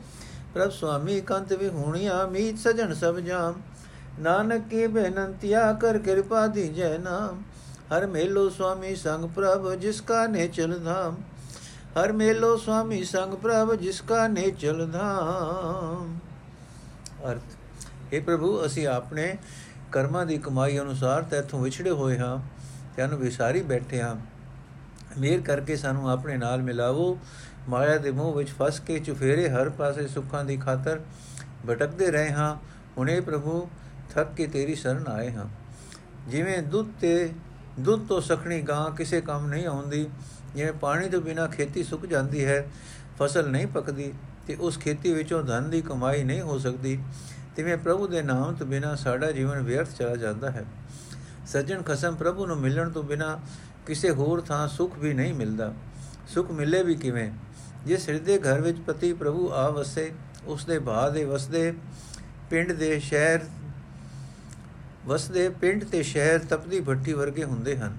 ਪ੍ਰਭ 0.53 0.71
ਸੁਆਮੀ 0.71 1.21
ਕੰਤ 1.21 1.53
ਵਿਹੂਣੀਆਂ, 1.53 2.27
ਮੀਤ 2.27 2.57
ਸਜਣ 2.57 2.93
ਸਭ 2.93 3.19
ਜਾਮ। 3.19 3.61
ਨਾਨਕ 4.19 4.67
ਕੀ 4.69 4.87
ਬੇਨੰਤਿਆ, 4.87 5.73
ਕਰ 5.73 5.97
ਕਿਰਪਾ 5.97 6.47
ਦੀਜੈ 6.47 6.97
ਨਾਮ। 6.97 7.43
ਹਰ 7.93 8.05
ਮੇਲੋ 8.05 8.49
ਸੁਆਮੀ 8.49 8.95
ਸੰਗ 8.95 9.25
ਪ੍ਰਭ, 9.25 9.73
ਜਿਸ 9.75 10.01
ਕਾ 10.01 10.27
ਨੇ 10.27 10.47
ਚਲ 10.47 10.79
ਧਾਮ। 10.79 11.15
ਹਰ 11.99 12.11
ਮੇਲੋ 12.11 12.57
ਸੁਆਮੀ 12.57 13.03
ਸੰਗ 13.03 13.33
ਪ੍ਰਭ, 13.33 13.75
ਜਿਸ 13.75 14.01
ਕਾ 14.01 14.27
ਨੇ 14.27 14.51
ਚਲ 14.51 14.87
ਧਾਮ। 14.87 16.17
ਅਰਥ 17.31 18.13
ਇਹ 18.13 18.21
ਪ੍ਰਭੂ, 18.21 18.65
ਅਸੀਂ 18.65 18.87
ਆਪਣੇ 18.87 19.37
ਕਰਮਾਂ 19.91 20.25
ਦੀ 20.25 20.37
ਕਮਾਈ 20.37 20.79
ਅਨੁਸਾਰ 20.79 21.21
ਤੇਥੋਂ 21.21 21.59
ਵਿਛੜੇ 21.59 21.89
ਹੋਏ 21.89 22.17
ਹਾਂ 22.17 22.39
ਤੈਨੂੰ 22.97 23.19
ਵਿਸਾਰੀ 23.19 23.61
ਬੈਠੇ 23.61 24.01
ਹਾਂ। 24.01 24.15
ਮੇਰ 25.17 25.41
ਕਰਕੇ 25.41 25.75
ਸਾਨੂੰ 25.75 26.09
ਆਪਣੇ 26.09 26.37
ਨਾਲ 26.37 26.61
ਮਿਲਾਵੋ। 26.61 27.19
ਮਾਇਆ 27.69 27.97
ਦੇ 27.97 28.11
ਮੋਹ 28.11 28.33
ਵਿੱਚ 28.33 28.49
ਫਸ 28.49 28.79
ਕੇ 28.79 28.99
ਚੁਫੇਰੇ 28.99 29.49
ਹਰ 29.49 29.69
ਪਾਸੇ 29.69 30.07
ਸੁੱਖਾਂ 30.07 30.45
ਦੀ 30.45 30.57
ਖਾਤਰ 30.57 30.99
ਭਟਕਦੇ 31.69 32.11
ਰਹੇ 32.11 32.31
ਹਾਂ। 32.31 32.55
ਹੁਣੇ 32.97 33.19
ਪ੍ਰਭੂ, 33.21 33.69
ਥੱਕ 34.13 34.33
ਕੇ 34.33 34.47
ਤੇਰੀ 34.47 34.75
ਸ਼ਰਨ 34.75 35.07
ਆਏ 35.07 35.31
ਹਾਂ। 35.31 35.45
ਜਿਵੇਂ 36.27 36.61
ਦੁੱਧ 36.61 36.87
ਤੇ, 37.01 37.33
ਦੁੱਧ 37.79 38.07
ਤੋਂ 38.07 38.21
ਸਖਣੀ 38.21 38.61
ਗਾਂ 38.61 38.91
ਕਿਸੇ 38.91 39.21
ਕੰਮ 39.21 39.47
ਨਹੀਂ 39.47 39.67
ਆਉਂਦੀ, 39.67 40.09
ਜਿਵੇਂ 40.55 40.73
ਪਾਣੀ 40.73 41.09
ਤੋਂ 41.09 41.21
ਬਿਨਾ 41.21 41.47
ਖੇਤੀ 41.47 41.83
ਸੁੱਕ 41.83 42.05
ਜਾਂਦੀ 42.05 42.45
ਹੈ, 42.45 42.67
ਫਸਲ 43.19 43.49
ਨਹੀਂ 43.49 43.67
ਪੱਕਦੀ 43.67 44.13
ਤੇ 44.47 44.55
ਉਸ 44.55 44.79
ਖੇਤੀ 44.79 45.13
ਵਿੱਚੋਂ 45.13 45.43
ਧਨ 45.43 45.69
ਦੀ 45.69 45.81
ਕਮਾਈ 45.81 46.23
ਨਹੀਂ 46.23 46.41
ਹੋ 46.41 46.59
ਸਕਦੀ, 46.59 46.99
ਤਿਵੇਂ 47.55 47.77
ਪ੍ਰਭੂ 47.77 48.07
ਦੇ 48.07 48.21
ਨਾਮ 48.21 48.55
ਤੋਂ 48.55 48.67
ਬਿਨਾ 48.67 48.95
ਸਾਡਾ 48.95 49.31
ਜੀਵਨ 49.31 49.59
ਵਿਅਰਥ 49.59 49.89
ਚਲਾ 49.89 50.15
ਜਾਂਦਾ 50.15 50.51
ਹੈ। 50.51 50.65
ਸੱਜਣ 51.47 51.81
ਖਸਮ 51.81 52.15
ਪ੍ਰਭੂ 52.15 52.45
ਨੂੰ 52.45 52.57
ਮਿਲਣ 52.57 52.89
ਤੋਂ 52.89 53.03
ਬਿਨਾ 53.03 53.39
ਕਿਸੇ 53.87 54.09
ਹੋਰ 54.09 54.41
ਥਾਂ 54.41 54.67
ਸੁਖ 54.67 54.97
ਵੀ 54.97 55.13
ਨਹੀਂ 55.13 55.33
ਮਿਲਦਾ। 55.33 55.73
ਸੁਖ 56.27 56.51
ਮਿਲੇ 56.51 56.83
ਵੀ 56.83 56.95
ਕਿਵੇਂ? 56.95 57.31
ਜਿਸ 57.85 58.09
ਹਿਰਦੇ 58.09 58.37
ਘਰ 58.37 58.61
ਵਿੱਚ 58.61 58.79
ਪਤੀ 58.79 59.13
ਪ੍ਰਭੂ 59.13 59.51
ਆ 59.51 59.69
ਵਸੇ 59.69 60.11
ਉਸ 60.45 60.65
ਦੇ 60.65 60.79
ਬਾਹ 60.79 61.09
ਦੇ 61.11 61.23
ਵਸਦੇ, 61.25 61.73
ਪਿੰਡ 62.49 62.71
ਦੇ 62.71 62.99
ਸ਼ਹਿਰ 62.99 63.45
ਵਸਦੇ, 65.05 65.47
ਪਿੰਡ 65.49 65.83
ਤੇ 65.83 66.03
ਸ਼ਹਿਰ 66.03 66.39
ਤਪਦੀ 66.39 66.79
ਭੱਟੀ 66.81 67.13
ਵਰਗੇ 67.13 67.43
ਹੁੰਦੇ 67.43 67.77
ਹਨ। 67.77 67.97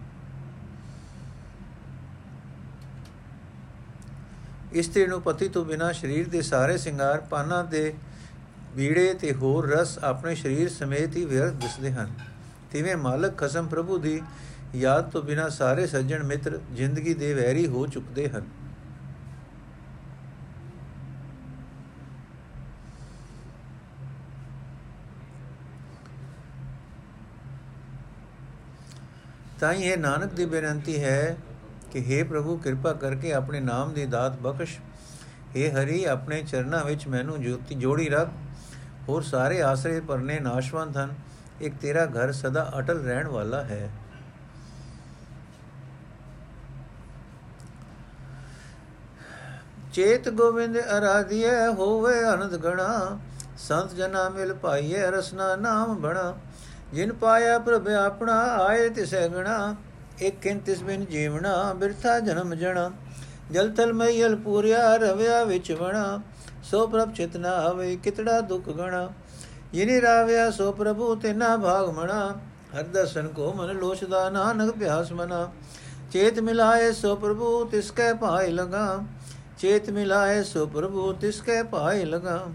ਇਸਤਰੀ 4.73 5.07
ਨੂੰ 5.07 5.23
ਪਤੀ 5.23 5.49
ਤੋਂ 5.49 5.65
ਬਿਨਾ 5.65 5.93
ਸਰੀਰ 5.93 6.29
ਦੇ 6.29 6.43
ਸਾਰੇ 6.43 6.79
ਸ਼ਿੰਗਾਰ 6.79 7.21
ਪਾਨਾ 7.21 7.63
ਦੇ 7.63 7.95
ਵੀੜੇ 8.75 9.13
ਤੇ 9.15 9.33
ਹੋਰ 9.33 9.69
ਰਸ 9.69 9.99
ਆਪਣੇ 9.99 10.35
ਸਰੀਰ 10.35 10.69
ਸਮੇਤ 10.69 11.17
ਹੀ 11.17 11.25
ਵਿਅਰਥ 11.25 11.53
ਦਿਸਦੇ 11.53 11.93
ਹਨ। 11.93 12.13
ਤਿਵੇਂ 12.71 12.97
ਮਾਲਕ 12.97 13.39
ਖਸਮ 13.39 13.67
ਪ੍ਰਭੂ 13.67 13.99
ਦੀ 13.99 14.21
ਯਾਦ 14.75 15.11
ਤੋਂ 15.11 15.23
ਬਿਨਾ 15.23 15.49
ਸਾਰੇ 15.49 15.87
ਸੱਜਣ 15.87 16.23
ਮਿੱਤਰ 16.23 16.61
ਜ਼ਿੰਦਗੀ 16.75 17.15
ਦੇ 17.15 17.35
ਵੈਰੀ 17.35 17.67
ਹੋ 17.67 17.87
ਚੁੱਕਦੇ 17.87 18.29
ਹਨ। 18.29 18.43
ਤਾਂ 29.61 29.73
ਇਹ 29.73 29.99
ਨਾਨਕ 29.99 30.33
ਦੀ 30.33 30.45
ਬੇਨਤੀ 30.45 31.05
ਹੈ 31.05 31.37
ਕਿ 31.91 31.99
हे 31.99 32.29
ਪ੍ਰਭੂ, 32.29 32.57
ਕਿਰਪਾ 32.57 32.93
ਕਰਕੇ 32.93 33.33
ਆਪਣੇ 33.33 33.61
ਨਾਮ 33.61 33.93
ਦੀ 33.93 34.07
ਦਾਤ 34.07 34.37
ਬਖਸ਼। 34.37 34.79
हे 35.57 35.73
ਹਰੀ, 35.73 36.05
ਆਪਣੇ 36.05 36.43
ਚਰਨਾਂ 36.43 36.85
ਵਿੱਚ 36.85 37.09
ਮੈਨੂੰ 37.09 37.43
ਜੋਤੀ 37.43 37.75
ਜੋੜੀ 37.75 38.09
ਰੱਖ। 38.09 38.29
ਹੋਰ 39.09 39.23
ਸਾਰੇ 39.23 39.63
ਆਸਰੇ 39.63 40.01
ਪਰਨੇ 40.01 40.41
ਨਾਸ਼ਵੰਤ 40.41 40.97
ਹਨ 40.97 41.15
ਇੱਕ 41.61 41.75
ਤੇਰਾ 41.75 42.07
ਘਰ 42.07 42.33
ਸਦਾ 42.33 42.73
ਅਟਲ 42.79 42.99
ਰਹਿਣ 42.99 43.29
ਵਾਲਾ 43.29 43.65
ਹੈ। 43.65 43.91
ਚੇਤ 49.93 50.29
ਗੋਬਿੰਦ 50.29 50.79
ਅਰਾਧਿਏ 50.79 51.67
ਹੋਵੇ 51.67 52.21
ਅਨੰਦ 52.35 52.57
ਗਣਾ, 52.57 53.19
ਸੰਤ 53.59 53.95
ਜਨਾ 53.95 54.29
ਮਿਲ 54.29 54.55
ਪਾਈਏ 54.55 55.01
ਰਸਨਾ 55.01 55.57
ਨਾਮ 55.57 55.95
ਬਣਾ। 55.95 56.37
ਜਿਨ 56.93 57.13
ਪਾਇਆ 57.13 57.59
ਪ੍ਰਭ 57.59 57.89
ਆਪਣਾ, 57.89 58.41
ਆਏ 58.41 58.89
ਤਿਸੈ 58.89 59.29
ਗਣਾ 59.29 59.77
ਇਕ 60.23 60.39
ਕਿੰ 60.39 60.59
ਤਿਸ 60.59 60.83
ਬਿਨ 60.83 61.05
ਜੀਵਣਾ, 61.05 61.73
ਬਿਰਥਾ 61.73 62.21
ਜਨਮ 62.21 62.55
ਜਣਾ। 62.55 62.91
ਜਲ 63.51 63.71
ਤਲ 63.71 63.93
ਮਈਲ 63.93 64.37
ਪੂਰਿਆ, 64.37 64.97
ਰਵਿਆ 64.97 65.45
ਵਿੱਚ 65.45 65.73
ਬਣਾ 65.73 66.21
ਸੋ 66.63 66.87
ਪ੍ਰਭ 66.87 67.13
ਚਿਤਨਾ 67.13 67.51
ਆਵੇ, 67.51 67.97
ਕਿਤੜਾ 67.97 68.41
ਦੁਖ 68.41 68.69
ਗਣਾ। 68.69 69.09
ਜਿਨੇ 69.73 70.01
ਰਾਵਿਆ, 70.01 70.51
ਸੋ 70.51 70.73
ਪ੍ਰਭੂ 70.73 71.15
ਤੇ 71.15 71.33
ਨਾ 71.33 71.57
ਭਾਗ 71.57 71.91
ਮਣਾ। 71.91 72.37
ਹਰ 72.79 72.83
ਦਰਸ਼ਨ 72.83 73.29
ਕੋ 73.29 73.53
ਮਨ 73.53 73.67
ਲੋਚਦਾ 73.67 74.31
ਨਾਨਕ 74.31 74.77
ਪਿਆਸ 74.77 75.13
ਮਨਾ। 75.13 75.49
ਚੇਤ 76.13 76.41
ਮਿਲਾਏ, 76.41 76.93
ਸੋ 76.93 77.17
ਪ੍ਰਭੂ 77.17 77.65
ਤਿਸ 77.65 77.91
ਕੈ 77.91 78.13
ਭਾਇ 78.15 78.51
ਲਗਾ। 78.51 78.99
ਚੇਤ 79.59 79.91
ਮਿਲਾਏ 79.91 80.43
ਸੋ 80.43 80.67
ਪ੍ਰਭੂ, 80.67 81.13
ਤਿਸ 81.13 81.41
ਕੈ 81.41 81.63
ਭਾਇ 81.63 82.05
ਲਗਾ 82.05 82.47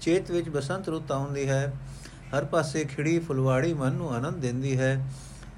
ਚੇਤ 0.00 0.30
ਵਿੱਚ 0.30 0.48
ਬਸੰਤ 0.48 0.88
ਰੁੱਤ 0.88 1.12
ਆਉਂਦੀ 1.12 1.48
ਹੈ। 1.48 1.72
ਹਰ 2.38 2.44
ਪਾਸੇ 2.44 2.84
ਖਿੜੀ 2.84 3.18
ਫੁਲਵਾੜੀ 3.18 3.74
ਮਨ 3.74 3.92
ਨੂੰ 3.92 4.14
ਆਨੰਦ 4.14 4.34
ਦਿੰਦੀ 4.34 4.78
ਹੈ। 4.78 5.10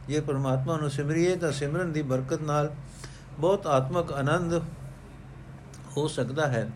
ਜੇ 0.08 0.20
ਪਰਮਾਤਮਾ 0.20 0.76
ਨੂੰ 0.76 0.90
ਸਿਮਰਿਏ 0.90 1.36
ਤਾਂ 1.36 1.52
ਸਿਮਰਨ 1.52 1.92
ਦੀ 1.92 2.02
ਬਰਕਤ 2.02 2.42
ਨਾਲ 2.42 2.74
ਬਹੁਤ 3.38 3.66
ਆਤਮਕ 3.66 4.12
ਆਨੰਦ 4.12 4.62
ਹੋ 5.96 6.08
ਸਕਦਾ 6.08 6.46
ਹੈ। 6.46 6.70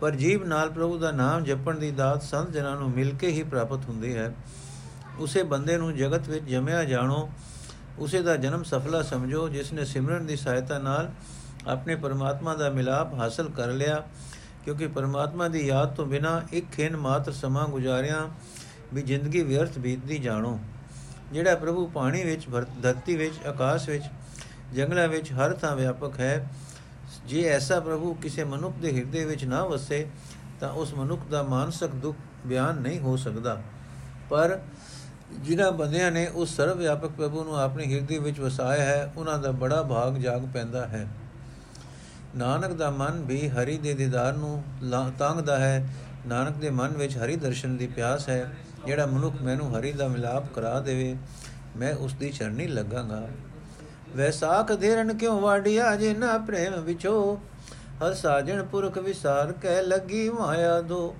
ਪਰ 0.00 0.10
ਜੀਵ 0.10 0.46
ਨਾਲ 0.46 0.70
ਪ੍ਰਭੂ 0.70 0.98
ਦਾ 0.98 1.10
ਨਾਮ 1.10 1.44
ਜਪਣ 1.44 1.78
ਦੀ 1.78 1.90
ਦਾਤ 1.90 2.22
ਸੰਤ 2.22 2.50
ਜਨਾਂ 2.50 2.76
ਨੂੰ 2.76 2.90
ਮਿਲ 2.90 3.16
ਕੇ 3.16 3.26
ਹੀ 3.26 3.42
ਪ੍ਰਾਪਤ 3.42 3.84
ਹੁੰਦੀ 3.88 4.16
ਹੈ। 4.16 4.34
ਉਸੇ 5.18 5.42
ਬੰਦੇ 5.42 5.76
ਨੂੰ 5.76 5.96
ਜਗਤ 5.96 6.28
ਵਿੱਚ 6.28 6.44
ਜਮਿਆ 6.44 6.84
ਜਾਣੋ। 6.84 7.30
ਉਸੇ 7.98 8.22
ਦਾ 8.22 8.36
ਜਨਮ 8.36 8.62
ਸਫਲਾ 8.62 9.02
ਸਮਝੋ, 9.02 9.48
ਜਿਸ 9.48 9.72
ਨੇ 9.72 9.84
ਸਿਮਰਨ 9.84 10.26
ਦੀ 10.26 10.36
ਸਹਾਇਤਾ 10.36 10.78
ਨਾਲ 10.78 11.12
ਆਪਣੇ 11.66 11.96
ਪਰਮਾਤਮਾ 11.96 12.54
ਦਾ 12.54 12.70
ਮਿਲਾਪ 12.70 13.14
ਹਾਸਲ 13.14 13.48
ਕਰ 13.48 13.68
ਲਿਆ, 13.68 14.02
ਕਿਉਂਕਿ 14.64 14.86
ਪਰਮਾਤਮਾ 14.86 15.48
ਦੀ 15.48 15.66
ਯਾਦ 15.66 15.94
ਤੋਂ 15.94 16.06
ਬਿਨਾ 16.06 16.40
ਇੱਕ 16.52 16.66
ਖੇਨ 16.72 16.96
ਮਾਤਰ 16.96 17.32
ਸਮਾਂ 17.32 17.66
ਗੁਜ਼ਾਰਿਆ 17.68 18.28
ਵੀ 18.94 19.02
ਜ਼ਿੰਦਗੀ 19.02 19.42
ਵਿਅਰਥ 19.42 19.78
ਬੀਤਦੀ 19.78 20.18
ਜਾਣੋ। 20.18 20.58
ਜਿਹੜਾ 21.32 21.54
ਪ੍ਰਭੂ 21.54 21.86
ਪਾਣੀ 21.86 22.24
ਵਿੱਚ 22.24 22.46
ਧਰਤੀ 22.82 23.16
ਵਿੱਚ, 23.16 23.46
ਆਕਾਸ਼ 23.46 23.88
ਵਿੱਚ, 23.88 24.04
ਜੰਗਲਾਂ 24.74 25.08
ਵਿੱਚ 25.08 25.32
ਹਰ 25.32 25.52
ਥਾਂ 25.52 25.74
ਵਿਆਪਕ 25.76 26.20
ਹੈ, 26.20 26.48
ਜੇ 27.26 27.42
ਐਸਾ 27.44 27.80
ਪ੍ਰਭੂ 27.80 28.14
ਕਿਸੇ 28.14 28.44
ਮਨੁੱਖ 28.44 28.76
ਦੇ 28.76 28.92
ਹਿਰਦੇ 28.92 29.24
ਵਿੱਚ 29.24 29.44
ਨਾ 29.44 29.64
ਵਸੇ, 29.64 30.06
ਤਾਂ 30.60 30.70
ਉਸ 30.72 30.94
ਮਨੁੱਖ 30.94 31.26
ਦਾ 31.30 31.42
ਮਾਨਸਿਕ 31.42 31.94
ਦੁੱਖ 31.94 32.16
ਬਿਆਨ 32.46 32.80
ਨਹੀਂ 32.80 33.00
ਹੋ 33.00 33.16
ਸਕਦਾ। 33.16 33.60
ਪਰ 34.30 34.58
ਜਿਨ੍ਹਾਂ 35.38 35.70
ਬੰਦਿਆਂ 35.72 36.10
ਨੇ 36.12 36.26
ਉਸ 36.26 36.56
ਸਰਵ 36.56 36.78
ਵਿਆਪਕ 36.78 37.10
ਪ੍ਰਭੂ 37.10 37.44
ਨੂੰ 37.44 37.58
ਆਪਣੇ 37.60 37.84
ਹਿਰਦੇ 37.86 38.18
ਵਿੱਚ 38.18 38.40
ਵਸਾਇਆ 38.40 38.84
ਹੈ, 38.84 39.12
ਉਹਨਾਂ 39.16 39.38
ਦਾ 39.38 39.50
ਬੜਾ 39.50 39.82
ਭਾਗ 39.82 40.16
ਜਾਗ 40.16 40.46
ਪੈਂਦਾ 40.54 40.86
ਹੈ। 40.86 41.06
ਨਾਨਕ 42.36 42.72
ਦਾ 42.72 42.90
ਮਨ 42.90 43.22
ਵੀ 43.24 43.48
ਹਰੀ 43.48 43.76
ਦੇ 43.78 43.92
ਦੀਦਾਰ 43.94 44.32
ਨੂੰ 44.34 44.62
ਤੰਗਦਾ 45.18 45.58
ਹੈ। 45.58 45.88
ਨਾਨਕ 46.26 46.56
ਦੇ 46.56 46.70
ਮਨ 46.70 46.96
ਵਿੱਚ 46.96 47.16
ਹਰੀ 47.16 47.36
ਦਰਸ਼ਨ 47.36 47.76
ਦੀ 47.76 47.86
ਪਿਆਸ 47.86 48.28
ਹੈ, 48.28 48.50
ਜਿਹੜਾ 48.86 49.06
ਮਨੁੱਖ 49.06 49.42
ਮੈਨੂੰ 49.42 49.70
ਹਰੀ 49.76 49.92
ਦਾ 49.92 50.08
ਮਿਲਾਪ 50.08 50.52
ਕਰਾ 50.54 50.78
ਦੇਵੇ, 50.80 51.16
ਮੈਂ 51.76 51.94
ਉਸ 51.94 52.14
ਦੀ 52.14 52.30
ਚਰਨੀ 52.30 52.66
ਲੱਗਾਂਗਾ। 52.66 53.26
ਵੈਸਾਖ 54.16 54.72
ਦੇਰਨ 54.72 55.16
ਕਿਉ 55.18 55.38
ਵਾੜਿਆ 55.40 55.94
ਜੇ 55.96 56.14
ਨਾ 56.14 56.36
ਪ੍ਰੇਮ 56.38 56.80
ਵਿਚੋ 56.80 57.38
ਹਰ 58.02 58.14
ਸਾਜਣ 58.14 58.62
ਪੁਰਖ 58.64 58.98
ਵਿਸਾਰ 58.98 59.52
ਕਹਿ 59.52 59.82
ਲੱਗੀ 59.82 60.28
ਮਾਇਆ 60.30 60.80
ਦੋ। 60.82 61.14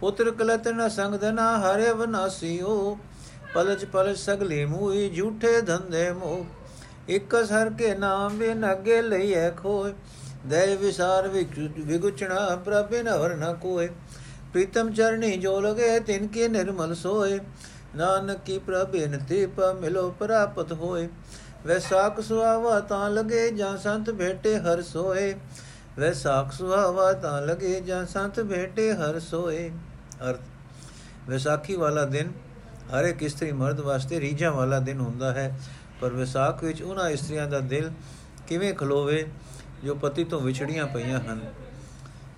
ਪੁੱਤਰ 0.00 0.30
ਕਲਤ 0.30 0.68
ਨ 0.68 0.88
ਸੰਗ 0.88 1.14
ਦਨਾ 1.14 1.46
ਹਰੇ 1.60 1.92
ਬਨਾਸੀਓ 1.94 2.98
ਪਲਚ 3.54 3.84
ਪਲਚ 3.84 4.18
ਸਗਲੇ 4.18 4.64
ਮੂਈ 4.66 5.08
ਝੂਠੇ 5.10 5.60
ਧੰਦੇ 5.62 6.10
ਮੋ। 6.12 6.44
ਇੱਕ 7.08 7.36
ਸਰ 7.44 7.70
ਕੇ 7.78 7.94
ਨਾਮ 7.94 8.36
ਬਿਨ 8.38 8.72
ਅਗੇ 8.72 9.00
ਲਈਐ 9.02 9.50
ਖੋਏ। 9.52 9.92
ਦੇ 10.46 10.76
ਵਿਸਾਰ 10.76 11.28
ਵਿਗੁਚਣਾ, 11.78 12.56
ਪ੍ਰਭੇ 12.56 13.02
ਨਵਰ 13.02 13.36
ਨ 13.36 13.54
ਕੋਏ। 13.54 13.86
ਪ੍ਰੀਤਮ 14.52 14.92
ਚਰਣੀ 14.92 15.36
ਜੋ 15.36 15.60
ਲਗੇ, 15.60 16.00
ਤਿਨ 16.00 16.26
ਕੇ 16.26 16.48
ਨਿਰਮਲ 16.48 16.94
ਸੋਏ। 16.94 17.38
ਨਾਨਕ 17.96 18.38
ਕੀ 18.46 18.58
ਪ੍ਰਭੇ 18.58 19.06
ਤੇ 19.28 19.46
ਪ 19.46 19.60
ਮਿਲੋ, 19.80 20.10
ਪ੍ਰਾਪਤ 20.10 20.72
ਹੋਏ। 20.72 21.08
ਵੈਸਾਖ 21.66 22.20
ਸੁਹਾਵਾ 22.20 22.80
ਤਾਂ 22.80 23.10
ਲਗੇ, 23.10 23.50
ਜਾਂ 23.50 23.76
ਸੰਤ 23.76 24.10
ਭੇਟੇ 24.10 24.58
ਹਰ 24.58 24.82
ਸੋਏ। 24.82 25.34
ਵੈਸਾਖ 25.98 26.52
ਸੁਹਾਵਾ 26.52 27.12
ਤਾਂ 27.12 27.42
ਲਗੇ, 27.42 27.80
ਜਾਂ 27.80 28.06
ਸੰਤ 28.06 28.40
ਭੇਟੇ 28.40 28.92
ਹਰ 28.92 29.20
ਸੋਏ। 29.20 29.70
ਅਰਥ, 30.30 30.40
ਵਿਸਾਖੀ 31.28 31.76
ਵਾਲਾ 31.76 32.04
ਦਿਨ 32.04 32.32
ਹਰ 32.94 33.04
ਇੱਕ 33.04 33.22
ਇਸਤਰੀ 33.22 33.52
ਮਰਦ 33.52 33.80
ਵਾਸਤੇ 33.80 34.20
ਰੀਝਾਂ 34.20 34.52
ਵਾਲਾ 34.52 34.78
ਦਿਨ 34.78 35.00
ਹੁੰਦਾ 35.00 35.32
ਹੈ। 35.32 35.60
ਪਰ 36.00 36.10
ਵਿਸਾਖ 36.10 36.64
ਵਿੱਚ 36.64 36.82
ਉਹਨਾਂ 36.82 37.10
ਇਸਤਰੀਆਂ 37.10 37.46
ਦਾ 37.46 37.60
ਦਿਲ 37.60 37.90
ਕਿਵੇਂ 38.46 38.74
ਖਲੋਵੇ 38.74 39.26
ਜੋ 39.84 39.94
ਪਤੀ 39.94 40.24
ਤੋਂ 40.24 40.40
ਵਿਛੜੀਆਂ 40.40 40.86
ਪਈਆਂ 40.86 41.20
ਹਨ। 41.20 41.40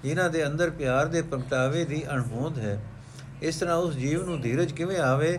ਜਿਨ੍ਹਾਂ 0.03 0.31
ਦੇ 0.31 0.47
ਅੰਦਰ 0.47 0.71
ਪਿਆਰ 0.71 1.07
ਦੇ 1.07 1.23
ਪ੍ਰਗਟਾਵੇ 1.23 1.85
ਦੀ 1.85 2.05
ਅਣਹੋਂਦ 2.11 2.59
ਹੈ। 2.59 2.85
ਇਸ 3.43 3.57
ਤਰ੍ਹਾਂ 3.57 3.77
ਉਸ 3.77 3.95
ਜੀਵ 3.95 4.25
ਨੂੰ 4.25 4.41
ਧੀਰਜ 4.41 4.73
ਕਿਵੇਂ 4.73 4.99
ਆਵੇ, 4.99 5.39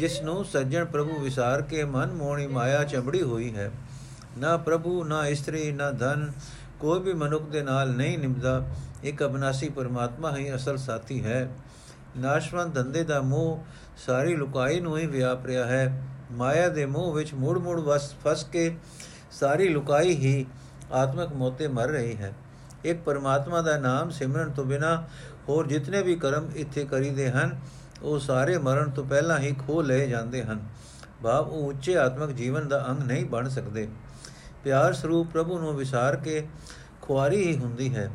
ਜਿਸ 0.00 0.22
ਨੂੰ 0.22 0.44
ਸੱਜਣ 0.44 0.84
ਪ੍ਰਭੂ 0.84 1.20
ਵਿਸਾਰ 1.20 1.62
ਕੇ 1.62 1.84
ਮਨ 1.84 2.12
ਮੋਹਣੀ 2.12 2.46
ਮਾਇਆ 2.46 2.84
ਚੰਬੜੀ 2.84 3.22
ਹੋਈ 3.22 3.56
ਹੈ। 3.56 3.70
ਨਾ 4.38 4.56
ਪ੍ਰਭੂ, 4.56 5.04
ਨਾ 5.04 5.26
ਇਸਤਰੀ, 5.26 5.72
ਨਾ 5.72 5.90
ਧਨ, 5.90 6.32
ਕੋਈ 6.80 7.00
ਵੀ 7.00 7.12
ਮਨੁੱਖ 7.12 7.44
ਦੇ 7.44 7.62
ਨਾਲ 7.62 7.90
ਨਹੀਂ 7.90 8.18
ਨਿਭਦਾ। 8.18 8.68
ਇੱਕ 9.02 9.24
ਅਬਨਾਸੀ 9.24 9.68
ਪਰਮਾਤਮਾ 9.68 10.36
ਹੀ 10.36 10.54
ਅਸਲ 10.54 10.76
ਸਾਥੀ 10.76 11.24
ਹੈ। 11.24 11.50
ਨਾਸ਼ਵੰਤ 12.16 12.74
ਧੰਦੇ 12.74 13.04
ਦਾ 13.04 13.20
ਮੋਹ 13.20 13.64
ਸਾਰੀ 14.06 14.36
ਲੁਕਾਈ 14.36 14.80
ਨੂੰ 14.80 14.98
ਹੀ 14.98 15.06
ਵਿਆਪ 15.06 15.46
ਰਿਹਾ 15.46 15.66
ਹੈ। 15.66 16.06
ਮਾਇਆ 16.32 16.68
ਦੇ 16.68 16.86
ਮੋਹ 16.86 17.12
ਵਿੱਚ 17.12 17.34
ਮੂੜ-ਮੂੜ 17.34 17.80
ਵਸ 17.80 18.14
ਫਸ 18.14 18.44
ਕੇ 18.44 18.76
ਸਾਰੀ 19.30 19.68
ਲੁਕਾਈ 19.68 20.10
ਹੀ 20.10 20.46
ਆਤਮਿਕ 20.92 21.32
ਮੋਤੇ 21.32 21.68
ਮਰ 21.68 21.88
ਰਹੀ 21.88 22.16
ਹੈ। 22.16 22.32
ਇੱਕ 22.84 23.00
ਪਰਮਾਤਮਾ 23.02 23.60
ਦਾ 23.62 23.78
ਨਾਮ 23.78 24.10
ਸਿਮਰਨ 24.10 24.50
ਤੋਂ 24.50 24.64
ਬਿਨਾ 24.64 25.04
ਹੋਰ 25.48 25.66
ਜਿਤਨੇ 25.66 26.02
ਵੀ 26.02 26.14
ਕਰਮ 26.16 26.50
ਇੱਥੇ 26.56 26.84
ਕਰੀਦੇ 26.84 27.30
ਹਨ, 27.30 27.58
ਉਹ 28.02 28.18
ਸਾਰੇ 28.18 28.58
ਮਰਨ 28.58 28.90
ਤੋਂ 28.90 29.04
ਪਹਿਲਾਂ 29.04 29.38
ਹੀ 29.38 29.54
ਖੋ 29.66 29.82
ਲਏ 29.82 30.06
ਜਾਂਦੇ 30.06 30.42
ਹਨ। 30.42 30.60
ਭਾਵ 31.22 31.48
ਉਹ 31.48 31.68
ਉੱਚੇ 31.68 31.96
ਆਤਮਿਕ 31.96 32.30
ਜੀਵਨ 32.30 32.68
ਦਾ 32.68 32.86
ਅੰਗ 32.90 33.02
ਨਹੀਂ 33.02 33.24
ਬਣ 33.26 33.48
ਸਕਦੇ। 33.48 33.88
ਪਿਆਰ 34.64 34.92
ਸਰੂਪ 34.92 35.30
ਪ੍ਰਭੂ 35.32 35.58
ਨੂੰ 35.58 35.76
ਵਿਸਾਰ 35.76 36.16
ਕੇ 36.16 36.46
ਖੁਆਰੀ 37.02 37.46
ਹੀ 37.46 37.58
ਹੁੰਦੀ 37.58 37.94
ਹੈ। 37.94 38.10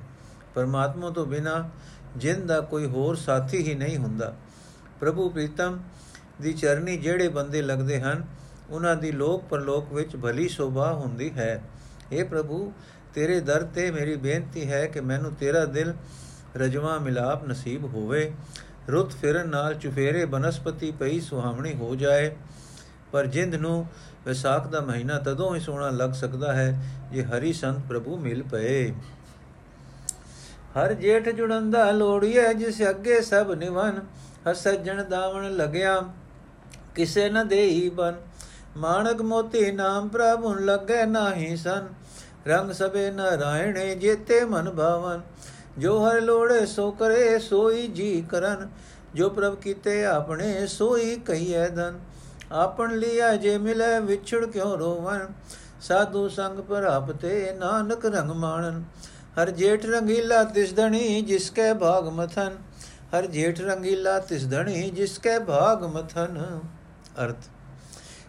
ਪਰਮਾਤਮਾ 0.56 1.10
ਤੋਂ 1.10 1.26
ਬਿਨਾ 1.26 1.70
ਜਿੰਦ 2.18 2.46
ਦਾ 2.46 2.60
ਕੋਈ 2.62 2.86
ਹੋਰ 2.86 3.16
ਸਾਥੀ 3.16 3.58
ਹੀ 3.58 3.76
ਨਹੀਂ 3.76 3.98
ਹੁੰਦਾ। 3.98 4.34
ਪ੍ਰਭੂ 5.00 5.30
ਪ੍ਰੀਤਮ 5.30 5.80
ਦੀ 6.42 6.54
ਚਰਨੀ 6.54 6.98
ਜਿਹੜੇ 6.98 7.28
ਬੰਦੇ 7.28 7.62
ਲੱਗਦੇ 7.62 8.02
ਹਨ, 8.02 8.26
ਉਹਨਾਂ 8.70 8.96
ਦੀ 8.96 9.12
ਲੋਕ 9.12 9.44
ਪਰਲੋਕ 9.44 9.94
ਵਿੱਚ 9.94 10.16
ਭਲੀ 10.16 10.48
ਸ਼ੋਭਾ 10.48 10.94
ਹੁੰਦੀ 10.94 11.32
ਹੈ। 11.38 11.62
اے 12.12 12.28
ਪ੍ਰਭੂ, 12.28 12.74
ਤੇਰੇ 13.14 13.40
ਦਰ 13.40 13.64
ਤੇ 13.64 13.92
ਮੇਰੀ 13.92 14.16
ਬੇਨਤੀ 14.16 14.72
ਹੈ 14.72 14.86
ਕਿ 14.88 15.02
ਮੈਨੂੰ 15.02 15.34
ਤੇਰਾ 15.34 15.66
ਦਿਲ 15.66 15.94
ਰਜਵਾ 16.58 16.98
ਮਿਲਾਪ 16.98 17.48
ਨਸੀਬ 17.48 17.86
ਹੋਵੇ। 17.86 18.34
ਰੁੱਤ 18.92 19.12
ਫਿਰਨ 19.12 19.50
ਨਾਲ 19.50 19.76
ਚੁਫੇਰੇ 19.76 20.26
ਬਨਸਪਤੀ 20.26 20.92
ਪਈ 20.92 21.20
ਸੁਹਾਵਣੀ 21.20 21.74
ਹੋ 21.74 21.96
ਜਾਏ। 21.96 22.36
ਪਰ 23.12 23.26
ਜਿੰਦ 23.26 23.56
ਨੂੰ 23.56 23.88
ਵਿਸਾਖ 24.26 24.68
ਦਾ 24.68 24.82
ਮਹੀਨਾ 24.82 25.20
ਤਦੋਂ 25.20 25.56
ਹੀ 25.56 25.60
ਸੋਹਣਾ 25.60 25.90
ਲੱਗ 25.90 26.12
ਸਕਦਾ 26.12 26.54
ਹੈ 26.54 26.84
ਜੇ 27.12 27.24
ਹਰੀ 27.24 27.54
ਸੰਤ 27.54 27.80
ਪ੍ਰਭੂ 27.80 28.18
ਮਿਲ 28.18 28.44
ਪਏ। 28.44 28.92
ਹਰ 30.78 30.94
ਜੇਠ 30.94 31.30
ਜੁੜੰਦਾ 31.30 31.92
ਲੋੜੀਏ 31.92 32.54
ਜਿਸ 32.54 32.82
ਅੱਗੇ 32.90 33.22
ਸਭ 33.22 33.52
ਨਿਵਨ। 33.58 34.00
ਹਸਜਣ 34.52 35.04
ਦਾਵਣ 35.04 35.52
ਲਗਿਆ, 35.56 36.02
ਕਿਸੇ 36.96 37.30
ਨ 37.30 37.48
ਦੇਈ 37.48 37.90
ਬਨ। 37.90 38.14
ਮਾਨਕ 38.78 39.22
ਮੋਤੀ 39.22 39.72
ਨਾਮ 39.72 40.08
ਪ੍ਰਭੂ 40.08 40.54
ਲਗੇ 40.54 41.06
ਨਾਹੀ 41.06 41.58
ਸਨ। 41.58 41.88
ਰੰਗ 42.48 42.72
ਸਬੇ 42.72 43.12
ਨਾਰਾਇਣੇ 43.12 43.96
ਜੇਤੇ 43.96 44.46
ਮਨ 44.46 44.70
ਭਾਵਨ। 44.70 45.22
ਜੋ 45.78 46.08
ਹਰ 46.08 46.22
ਲੋੜੇ 46.22 46.66
ਸੋ 46.66 46.92
ਕਰੇ 46.92 47.40
ਸੋਈ 47.40 47.88
ਜੀ 47.88 48.26
ਕਰਨ। 48.30 48.70
ਜੋ 49.16 49.30
ਪ੍ਰਭ 49.30 49.56
ਕੀਤੇ 49.56 50.06
ਆਪਣੇ 50.06 50.68
ਸੋਈ 50.68 51.16
ਕਹੀਏ 51.16 51.70
ਧਨ। 51.70 52.00
ਆਪਣ 52.52 52.98
ਲਿਆ 52.98 53.36
ਜੇ 53.36 53.58
ਮਿਲੇ 53.58 54.00
ਵਿਛੜ 54.00 54.46
ਕਿਉ 54.46 54.76
ਰੋਵਨ। 54.76 55.28
ਸਾਧੂ 55.82 56.28
ਸੰਗ 56.30 56.60
ਪ੍ਰਾਪਤੇ 56.60 57.52
ਨਾਨਕ 57.60 58.06
ਰੰਗ 58.06 58.32
ਮਾਣਨ। 58.32 58.84
ਹਰ 59.42 59.50
ਜੇਠ 59.50 59.86
ਰੰਗੀਲਾ 59.86 60.44
ਤਿਸ 60.44 60.76
ਧਣੀ 60.76 61.22
ਜਿਸ 61.22 61.50
ਕੈ 61.50 61.74
ਭਾਗ 61.74 62.08
ਮਥਨ। 62.08 62.58
ਹਰ 63.18 63.26
ਜੇਠ 63.26 63.62
ਰੰਗੀਲਾ 63.62 64.20
ਤਿਸ 64.20 64.50
ਧਣੀ 64.50 64.90
ਜਿਸ 64.90 65.20
ਕੈ 65.20 65.40
ਭਾਗ 65.40 65.84
ਮਥਨ। 65.84 66.60
ਅਰਥ 67.24 67.38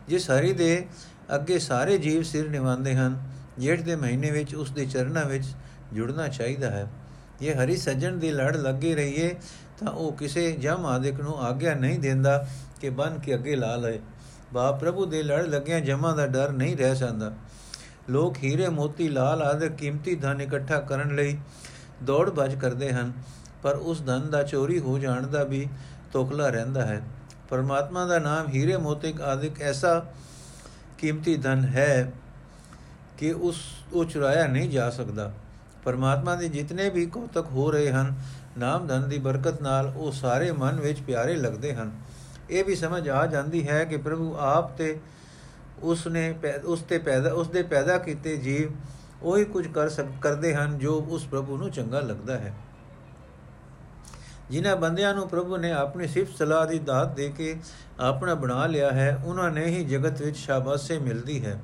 ਜਿਸ 0.08 0.30
ਹਰੀ 0.30 0.52
ਦੇ 0.52 0.86
ਅੱਗੇ 1.34 1.58
ਸਾਰੇ 1.58 1.98
ਜੀਵ 1.98 2.22
ਸਿਰ 2.22 2.50
ਨਿਵਾਉਂਦੇ 2.50 2.94
ਹਨ, 2.94 3.22
ਜੇਠ 3.58 3.80
ਦੇ 3.80 3.96
ਮਹੀਨੇ 3.96 4.30
ਵਿੱਚ, 4.30 4.54
ਉਸ 4.54 4.70
ਦੇ 4.70 4.86
ਚਰਨਾਂ 4.86 5.24
ਵਿੱਚ 5.24 5.44
ਜੁੜਨਾ 5.92 6.28
ਚਾਹੀਦਾ 6.28 6.70
ਹੈ। 6.70 6.86
ਇਹ 7.42 7.54
ਹਰੀ 7.54 7.76
ਸੱਜਣ 7.76 8.16
ਦੀ 8.16 8.30
ਲੜ 8.30 8.56
ਲੱਗੇ 8.56 8.94
ਰਹੀਏ, 8.94 9.34
ਤਾਂ 9.80 9.92
ਉਹ 9.92 10.12
ਕਿਸੇ 10.12 10.52
ਜਮ 10.52 10.86
ਆਦਿਕ 10.86 11.20
ਨੂੰ 11.20 11.38
ਆਗਿਆ 11.38 11.74
ਨਹੀਂ 11.74 11.98
ਦਿੰਦਾ 11.98 12.46
ਕਿ 12.80 12.90
ਬਨ 12.90 13.18
ਕੇ 13.18 13.34
ਅੱਗੇ 13.34 13.56
ਲਾ 13.56 13.76
ਲਏ। 13.76 14.00
ਬਾ 14.52 14.72
ਪ੍ਰਭੂ 14.72 15.06
ਦੇ 15.06 15.22
ਲੜ 15.22 15.42
ਲੱਗਿਆ 15.42 15.80
ਜਮਾਂ 15.80 16.16
ਦਾ 16.16 16.26
ਡਰ 16.26 16.52
ਨਹੀਂ 16.52 16.76
ਰਹਿ 16.76 16.96
ਜਾਂਦਾ। 16.96 17.32
ਲੋਕ 18.10 18.36
ਹੀਰੇ 18.44 18.68
ਮੋਤੀ 18.68 19.08
ਲਾਲ 19.08 19.42
ਆਦਿ 19.42 19.68
ਕੀਮਤੀ 19.68 20.14
ਧਨ 20.14 20.40
ਇਕੱਠਾ 20.40 20.80
ਕਰਨ 20.80 21.14
ਲਈ 21.14 21.38
ਦੌੜ 22.02 22.30
ਭੱਜ 22.30 22.54
ਕਰਦੇ 22.54 22.92
ਹਨ, 22.92 23.12
ਪਰ 23.62 23.76
ਉਸ 23.76 24.04
ਧਨ 24.06 24.30
ਦਾ 24.30 24.42
ਚੋਰੀ 24.42 24.78
ਹੋ 24.78 24.98
ਜਾਣ 24.98 25.26
ਦਾ 25.26 25.44
ਵੀ 25.44 25.68
ਤੋਖਲਾ 26.12 26.48
ਰਹਿੰਦਾ 26.48 26.86
ਹੈ। 26.86 27.02
ਪਰਮਾਤਮਾ 27.54 28.04
ਦਾ 28.06 28.18
ਨਾਮ 28.18 28.46
ਹੀਰੇ 28.48 28.76
ਮੋਤੀ 28.76 29.14
ਆਦਿਕ 29.22 29.60
ਐਸਾ 29.62 30.04
ਕੀਮਤੀ 30.98 31.36
ਧਨ 31.36 31.64
ਹੈ 31.64 32.12
ਕਿ 33.18 33.32
ਉਸ, 33.32 33.56
ਉਹ 33.92 34.04
ਚੁਰਾਇਆ 34.04 34.46
ਨਹੀਂ 34.46 34.70
ਜਾ 34.70 34.90
ਸਕਦਾ। 34.90 35.32
ਪਰਮਾਤਮਾ 35.84 36.34
ਦੇ 36.34 36.48
ਜਿਤਨੇ 36.48 36.88
ਵੀ 36.90 37.06
ਕੋਤਕ 37.06 37.46
ਹੋ 37.50 37.70
ਰਹੇ 37.70 37.92
ਹਨ, 37.92 38.14
ਨਾਮ 38.58 38.86
ਧਨ 38.86 39.08
ਦੀ 39.08 39.18
ਬਰਕਤ 39.18 39.62
ਨਾਲ 39.62 39.92
ਉਹ 39.96 40.12
ਸਾਰੇ 40.12 40.50
ਮਨ 40.52 40.80
ਵਿੱਚ 40.80 41.00
ਪਿਆਰੇ 41.00 41.36
ਲੱਗਦੇ 41.36 41.74
ਹਨ। 41.74 41.92
ਇਹ 42.50 42.64
ਵੀ 42.64 42.76
ਸਮਝ 42.76 43.08
ਆ 43.08 43.26
ਜਾਂਦੀ 43.26 43.68
ਹੈ 43.68 43.84
ਕਿ 43.84 43.96
ਪ੍ਰਭੂ 43.96 44.34
ਆਪ 44.38 44.76
ਤੇ 44.78 44.98
ਉਸ 45.82 46.06
ਨੇ 46.06 46.34
ਉਸ 46.64 46.80
ਤੇ 46.80 46.98
ਪੈਦਾ, 46.98 47.32
ਉਸ 47.32 47.48
ਦੇ 47.48 47.62
ਪੈਦਾ 47.62 47.98
ਕੀਤੇ 47.98 48.36
ਜੀਵ 48.36 48.70
ਉਹੀ 49.22 49.44
ਕੁਝ 49.44 49.66
ਕਰ 49.68 49.88
ਸਕ, 49.88 50.06
ਕਰਦੇ 50.22 50.54
ਹਨ 50.54 50.78
ਜੋ 50.78 51.00
ਉਸ 51.08 51.24
ਪ੍ਰਭੂ 51.24 51.56
ਨੂੰ 51.56 51.70
ਚੰਗਾ 51.70 52.00
ਲੱਗਦਾ 52.00 52.38
ਹੈ। 52.38 52.54
ਜਿਨ੍ਹਾਂ 54.50 54.76
ਬੰਦਿਆਂ 54.76 55.14
ਨੂੰ 55.14 55.28
ਪ੍ਰਭੂ 55.28 55.56
ਨੇ 55.56 55.72
ਆਪਣੀ 55.72 56.08
ਸਿਫਤ 56.08 56.38
ਸਲਾਹ 56.38 56.66
ਦੀ 56.66 56.78
ਦਾਤ 56.78 57.16
ਦੇ 57.16 57.30
ਕੇ 57.30 57.60
ਆਪਣਾ 58.00 58.34
ਬਣਾ 58.34 58.66
ਲਿਆ 58.66 58.90
ਹੈ, 58.90 59.22
ਉਹਨਾਂ 59.24 59.50
ਨੇ 59.50 59.64
ਹੀ 59.64 59.84
ਜਗਤ 59.84 60.22
ਵਿੱਚ 60.22 60.36
ਸ਼ਾਬਾਸ਼ੇ 60.36 60.98
ਮਿਲਦੀ 60.98 61.44
ਹੈ। 61.44 61.62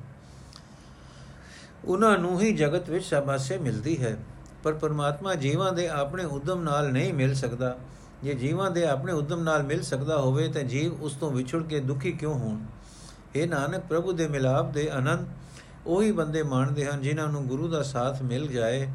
ਉਹਨਾਂ 1.85 2.17
ਨੂੰ 2.17 2.41
ਹੀ 2.41 2.53
ਜਗਤ 2.53 2.89
ਵਿੱਚ 2.89 3.05
ਸ਼ਾਬਾਸ਼ੇ 3.05 3.57
ਮਿਲਦੀ 3.57 4.03
ਹੈ। 4.03 4.17
ਪਰ 4.63 4.73
ਪਰਮਾਤਮਾ 4.73 5.35
ਜੀਵਾਂ 5.35 5.73
ਦੇ 5.73 5.87
ਆਪਣੇ 5.87 6.23
ਉਦਮ 6.23 6.61
ਨਾਲ 6.61 6.91
ਨਹੀਂ 6.91 7.13
ਮਿਲ 7.13 7.33
ਸਕਦਾ। 7.33 7.77
ਜੇ 8.23 8.33
ਜੀਵਾਂ 8.33 8.71
ਦੇ 8.71 8.87
ਆਪਣੇ 8.87 9.13
ਉਦਮ 9.13 9.43
ਨਾਲ 9.43 9.63
ਮਿਲ 9.63 9.81
ਸਕਦਾ 9.81 10.17
ਹੋਵੇ 10.17 10.47
ਤਾਂ 10.47 10.63
ਜੀਵ 10.63 11.03
ਉਸ 11.03 11.13
ਤੋਂ 11.13 11.31
ਵਿਛੜ 11.31 11.63
ਕੇ 11.63 11.79
ਦੁਖੀ 11.79 12.11
ਕਿਉਂ 12.11 12.33
ਹੋਣ? 12.33 12.59
ਇਹ 13.35 13.47
ਨਾਨਕ, 13.47 13.83
ਪ੍ਰਭੂ 13.89 14.11
ਦੇ 14.11 14.27
ਮਿਲਾਪ 14.27 14.71
ਦੇ 14.71 14.89
ਆਨੰਦ 14.89 15.27
ਉਹੀ 15.87 16.11
ਬੰਦੇ 16.11 16.43
ਮਾਣਦੇ 16.43 16.85
ਹਨ 16.85 17.01
ਜਿਨ੍ਹਾਂ 17.01 17.27
ਨੂੰ 17.27 17.47
ਗੁਰੂ 17.47 17.67
ਦਾ 17.67 17.83
ਸਾਥ 17.83 18.21
ਮਿਲ 18.21 18.47
ਜਾਏ, 18.47 18.87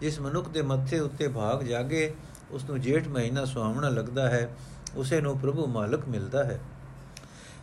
ਜਿਸ 0.00 0.20
ਮਨੁੱਖ 0.20 0.48
ਦੇ 0.48 0.62
ਮੱਥੇ 0.62 0.98
ਉੱਤੇ 0.98 1.28
ਭਾਗ 1.28 1.62
ਜਾਗੇ 1.62 2.14
ਉਸ 2.52 2.64
ਨੂੰ 2.64 2.80
ਜੇਠ 2.80 3.08
ਮਹੀਨਾ 3.08 3.44
ਸੁਹਾਵਣਾ 3.44 3.88
ਲੱਗਦਾ 3.88 4.28
ਹੈ, 4.28 4.48
ਉਸੇ 4.96 5.20
ਨੂੰ 5.20 5.38
ਪ੍ਰਭੂ 5.38 5.66
ਮਾਲਕ 5.66 6.08
ਮਿਲਦਾ 6.08 6.44
ਹੈ। 6.44 6.58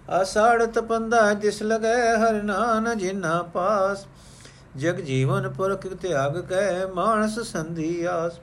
ਆਸਾੜ 0.09 0.65
ਤਪੰਦਾ 0.65 1.33
ਜਿਸ 1.33 1.61
ਲਗੈ 1.63 2.15
ਹਰ 2.17 2.41
ਨਾਨ 2.43 2.97
ਜਿਨਾ 2.97 3.41
ਪਾਸ, 3.43 4.05
ਜਗ 4.77 4.99
ਜੀਵਨ 5.01 5.49
ਪੁਰਖ 5.49 5.87
ਤਿਆਗ 5.93 6.39
ਕੈ 6.39 6.85
ਮਾਨਸ 6.85 7.39
ਸੰਧੀ 7.41 8.03
ਆਸ। 8.03 8.39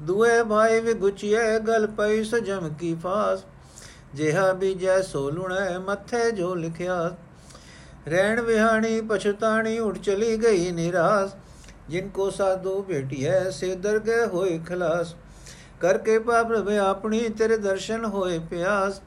ਦੁਏ 0.00 0.42
ਭਾਈ 0.42 0.80
ਵਿਗੁਚਿਏ 0.80 1.58
ਗਲ 1.58 1.86
ਪਈ 1.86 2.22
ਸਜਮ 2.24 2.68
ਕੀ 2.74 2.94
ਫਾਸ, 2.94 3.44
ਜਿਹਾ 4.14 4.52
ਬੀਜੈ 4.52 5.00
ਸੋ 5.02 5.28
ਲੁਣੈ 5.30 5.78
ਮੱਥੇ 5.78 6.30
ਜੋ 6.30 6.54
ਲਿਖਿਆ। 6.54 7.16
ਰਹਿਣ 8.08 8.40
ਵਿਹਾਣੀ 8.40 9.00
ਪਛਤਾਣੀ 9.00 9.78
ਉਠ 9.78 9.98
ਚਲੀ 9.98 10.36
ਗਈ 10.36 10.70
ਨਿਰਾਸ, 10.72 11.34
ਜਿਨ 11.88 12.08
ਕੋ 12.08 12.30
ਸਾਧੂ 12.30 12.82
ਭੇਟਿਐ, 12.82 13.50
ਸੇ 13.50 13.74
ਦਰਗਹਿ 13.74 14.26
ਹੋਏ 14.26 14.58
ਖਲਾਸ। 14.58 15.14
ਕਰਕੇ 15.82 16.18
ਪ੍ਰਭ 16.18 16.68
ਆਪਣੀ 16.68 17.28
ਤੇਰੇ 17.28 17.56
ਦਰਸ਼ਨ 17.58 18.04
ਹੋਏ 18.04 18.38
ਪਿਆਸ। 18.38 19.00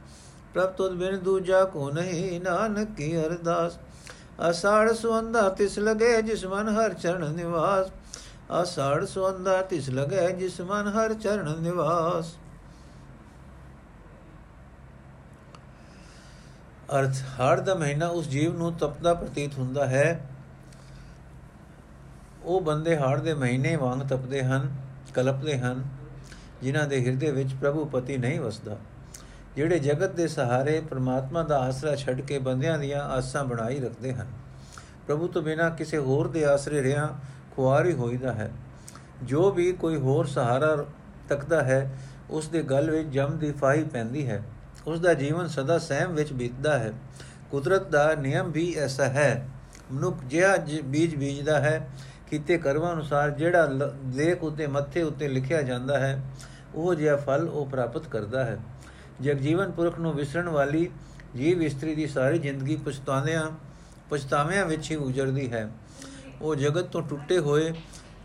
ਪ੍ਰਭ 0.53 0.69
ਤੁਧ 0.69 0.91
ਬਿਨ 0.91 1.17
ਦੂਜਾ 1.19 1.63
ਕੋ 1.65 1.89
ਨਹੀਂ, 1.91 2.41
ਨਾਨਕ 2.41 2.95
ਕੀ 2.97 3.17
ਅਰਦਾਸ। 3.17 3.77
ਅਸਾੜ 4.49 4.91
ਸੁੰਦਾ 4.93 5.49
ਤਿਸ 5.49 5.79
ਲਗੇ 5.79 6.21
ਜਿਸ 6.21 6.45
ਮਨ 6.45 6.69
ਹਰ 6.69 6.93
ਚਰਨ 6.93 7.33
ਨਿਵਾਸ। 7.33 7.87
ਅਸਾੜ 8.61 9.05
ਸੁੰਦਾ 9.05 9.61
ਤਿਸ 9.61 9.89
ਲਗੇ 9.89 10.31
ਜਿਸ 10.31 10.61
ਮਨ 10.61 10.87
ਹਰ 10.87 11.13
ਚਰਨ 11.13 11.61
ਨਿਵਾਸ। 11.61 12.35
ਅਰਥ 16.99 17.15
ਹਰ 17.35 17.59
ਦਾ 17.59 17.75
ਮਹੀਨਾ 17.75 18.07
ਉਸ 18.07 18.27
ਜੀਵ 18.27 18.57
ਨੂੰ 18.57 18.73
ਤਪਦਾ 18.73 19.13
ਪ੍ਰਤੀਤ 19.13 19.57
ਹੁੰਦਾ 19.57 19.85
ਹੈ। 19.85 20.29
ਉਹ 22.43 22.61
ਬੰਦੇ 22.61 22.97
ਹੜ 22.97 23.19
ਦੇ 23.19 23.33
ਮਹੀਨੇ 23.33 23.75
ਵਾਂਗ 23.75 23.99
ਤਪਦੇ 23.99 24.43
ਹਨ, 24.43 24.75
ਕਲਪਦੇ 25.13 25.57
ਹਨ। 25.59 25.83
ਜਿਨ੍ਹਾਂ 26.65 26.87
ਦੇ 26.87 27.05
ਹਿਰਦੇ 27.05 27.31
ਵਿੱਚ 27.31 27.53
ਪ੍ਰਭੂ 27.53 27.85
ਪਤੀ 27.85 28.17
ਨਹੀਂ 28.17 28.39
ਵਸਦਾ। 28.39 28.77
ਜਿਹੜੇ 29.55 29.79
ਜਗਤ 29.79 30.11
ਦੇ 30.11 30.27
ਸਹਾਰੇ 30.27 30.81
ਪ੍ਰਮਾਤਮਾ 30.89 31.43
ਦਾ 31.43 31.59
ਆਸਰਾ 31.59 31.95
ਛੱਡ 31.95 32.21
ਕੇ 32.21 32.39
ਬੰਦਿਆਂ 32.39 32.79
ਦੀਆਂ 32.79 33.01
ਆਸਾਂ 33.01 33.43
ਬਣਾਈ 33.45 33.79
ਰੱਖਦੇ 33.79 34.13
ਹਨ। 34.13 34.27
ਪ੍ਰਭੂ 35.07 35.27
ਤੋਂ 35.27 35.41
ਬਿਨਾ 35.41 35.69
ਕਿਸੇ 35.69 35.97
ਹੋਰ 35.97 36.27
ਦੇ 36.27 36.45
ਆਸਰੇ 36.45 36.83
ਰਿਆਂ 36.83 37.07
ਖੁਆਰੀ 37.55 37.93
ਹੋਈਦਾ 37.93 38.33
ਹੈ। 38.33 38.51
ਜੋ 39.23 39.51
ਵੀ 39.51 39.71
ਕੋਈ 39.71 39.95
ਹੋਰ 39.95 40.25
ਸਹਾਰਾ 40.25 40.85
ਤੱਕਦਾ 41.29 41.63
ਹੈ, 41.63 41.97
ਉਸ 42.29 42.47
ਦੇ 42.47 42.63
ਗਲ 42.63 42.91
ਵਿੱਚ 42.91 43.09
ਜਮ 43.09 43.37
ਦੀ 43.37 43.51
ਫਾਈ 43.51 43.83
ਪੈਂਦੀ 43.83 44.29
ਹੈ। 44.29 44.43
ਉਸ 44.87 44.99
ਦਾ 44.99 45.13
ਜੀਵਨ 45.13 45.47
ਸਦਾ 45.47 45.79
ਸਹਿਮ 45.79 46.13
ਵਿੱਚ 46.13 46.33
ਬੀਤਦਾ 46.33 46.79
ਹੈ। 46.79 46.93
ਕੁਦਰਤ 47.51 47.89
ਦਾ 47.89 48.15
ਨਿਯਮ 48.15 48.51
ਵੀ 48.51 48.75
ਐਸਾ 48.77 49.05
ਹੈ। 49.05 49.49
ਮਨੁੱਖ 49.91 50.17
ਜਿਹਾ 50.25 50.57
ਬੀਜ 50.83 51.15
ਬੀਜਦਾ 51.15 51.59
ਹੈ। 51.59 51.89
ਕੀਤੇ 52.31 52.57
ਕਰਮਾਂ 52.57 52.93
ਅਨੁਸਾਰ 52.93 53.31
ਜਿਹੜਾ 53.31 53.65
ਲੇਖ 54.13 54.43
ਉਤੇ, 54.43 54.67
ਮੱਥੇ 54.67 55.03
ਉਤੇ 55.03 55.27
ਲਿਖਿਆ 55.27 55.61
ਜਾਂਦਾ 55.61 55.99
ਹੈ 55.99 56.21
ਉਹ 56.75 56.95
ਜਿਹਾ 56.95 57.15
ਫਲ 57.15 57.49
ਉਹ 57.49 57.65
ਪ੍ਰਾਪਤ 57.65 58.07
ਕਰਦਾ 58.07 58.43
ਹੈ। 58.43 58.59
ਜਗ 59.21 59.33
ਜੀਵਨ 59.33 59.71
ਪੁਰਖ 59.71 59.99
ਨੂੰ 59.99 60.13
ਵਿਸਰਨ 60.13 60.49
ਵਾਲੀ 60.49 60.89
ਜੀਵ 61.35 61.61
ਇਸਤਰੀ 61.61 61.95
ਦੀ 61.95 62.07
ਸਾਰੀ 62.07 62.39
ਜ਼ਿੰਦਗੀ 62.39 62.75
ਪਛਤਾਵਿਆਂ 62.75 63.51
ਪਛਤਾਵਿਆਂ 64.09 64.65
ਵਿੱਚ 64.65 64.91
ਹੀ 64.91 64.95
ਉਜੜਦੀ 64.95 65.51
ਹੈ। 65.51 65.69
ਉਹ 66.41 66.55
ਜਗਤ 66.55 66.83
ਤੋਂ 66.83 67.01
ਟੁੱਟੇ 67.01 67.39
ਹੋਏ 67.39 67.73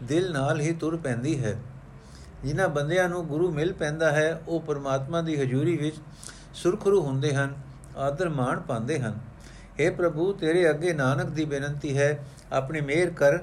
ਦਿਲ 0.02 0.32
ਨਾਲ 0.32 0.60
ਹੀ 0.60 0.72
ਤੁਰ 0.72 0.96
ਪੈਂਦੀ 0.96 1.44
ਹੈ। 1.44 1.60
ਜਿਨ੍ਹਾਂ 2.44 2.68
ਬੰਦਿਆਂ 2.68 3.08
ਨੂੰ 3.08 3.26
ਗੁਰੂ 3.26 3.50
ਮਿਲ 3.50 3.72
ਪੈਂਦਾ 3.72 4.12
ਹੈ, 4.12 4.42
ਉਹ 4.48 4.60
ਪਰਮਾਤਮਾ 4.60 5.22
ਦੀ 5.22 5.36
ਹਜ਼ੂਰੀ 5.36 5.76
ਵਿੱਚ 5.76 5.96
ਸੁਰਖਰੂ 6.54 7.02
ਹੁੰਦੇ 7.02 7.34
ਹਨ, 7.34 7.54
ਆਦਰ 7.96 8.28
ਮਾਣ 8.28 8.60
ਪਾਉਂਦੇ 8.60 9.00
ਹਨ। 9.00 9.18
हे 9.80 9.94
ਪ੍ਰਭੂ, 9.94 10.32
ਤੇਰੇ 10.32 10.70
ਅੱਗੇ 10.70 10.92
ਨਾਨਕ 10.92 11.26
ਦੀ 11.26 11.44
ਬੇਨਤੀ 11.44 11.98
ਹੈ, 11.98 12.24
ਆਪਣੀ 12.52 12.80
ਮਿਹਰ 12.80 13.10
ਕਰ 13.10 13.38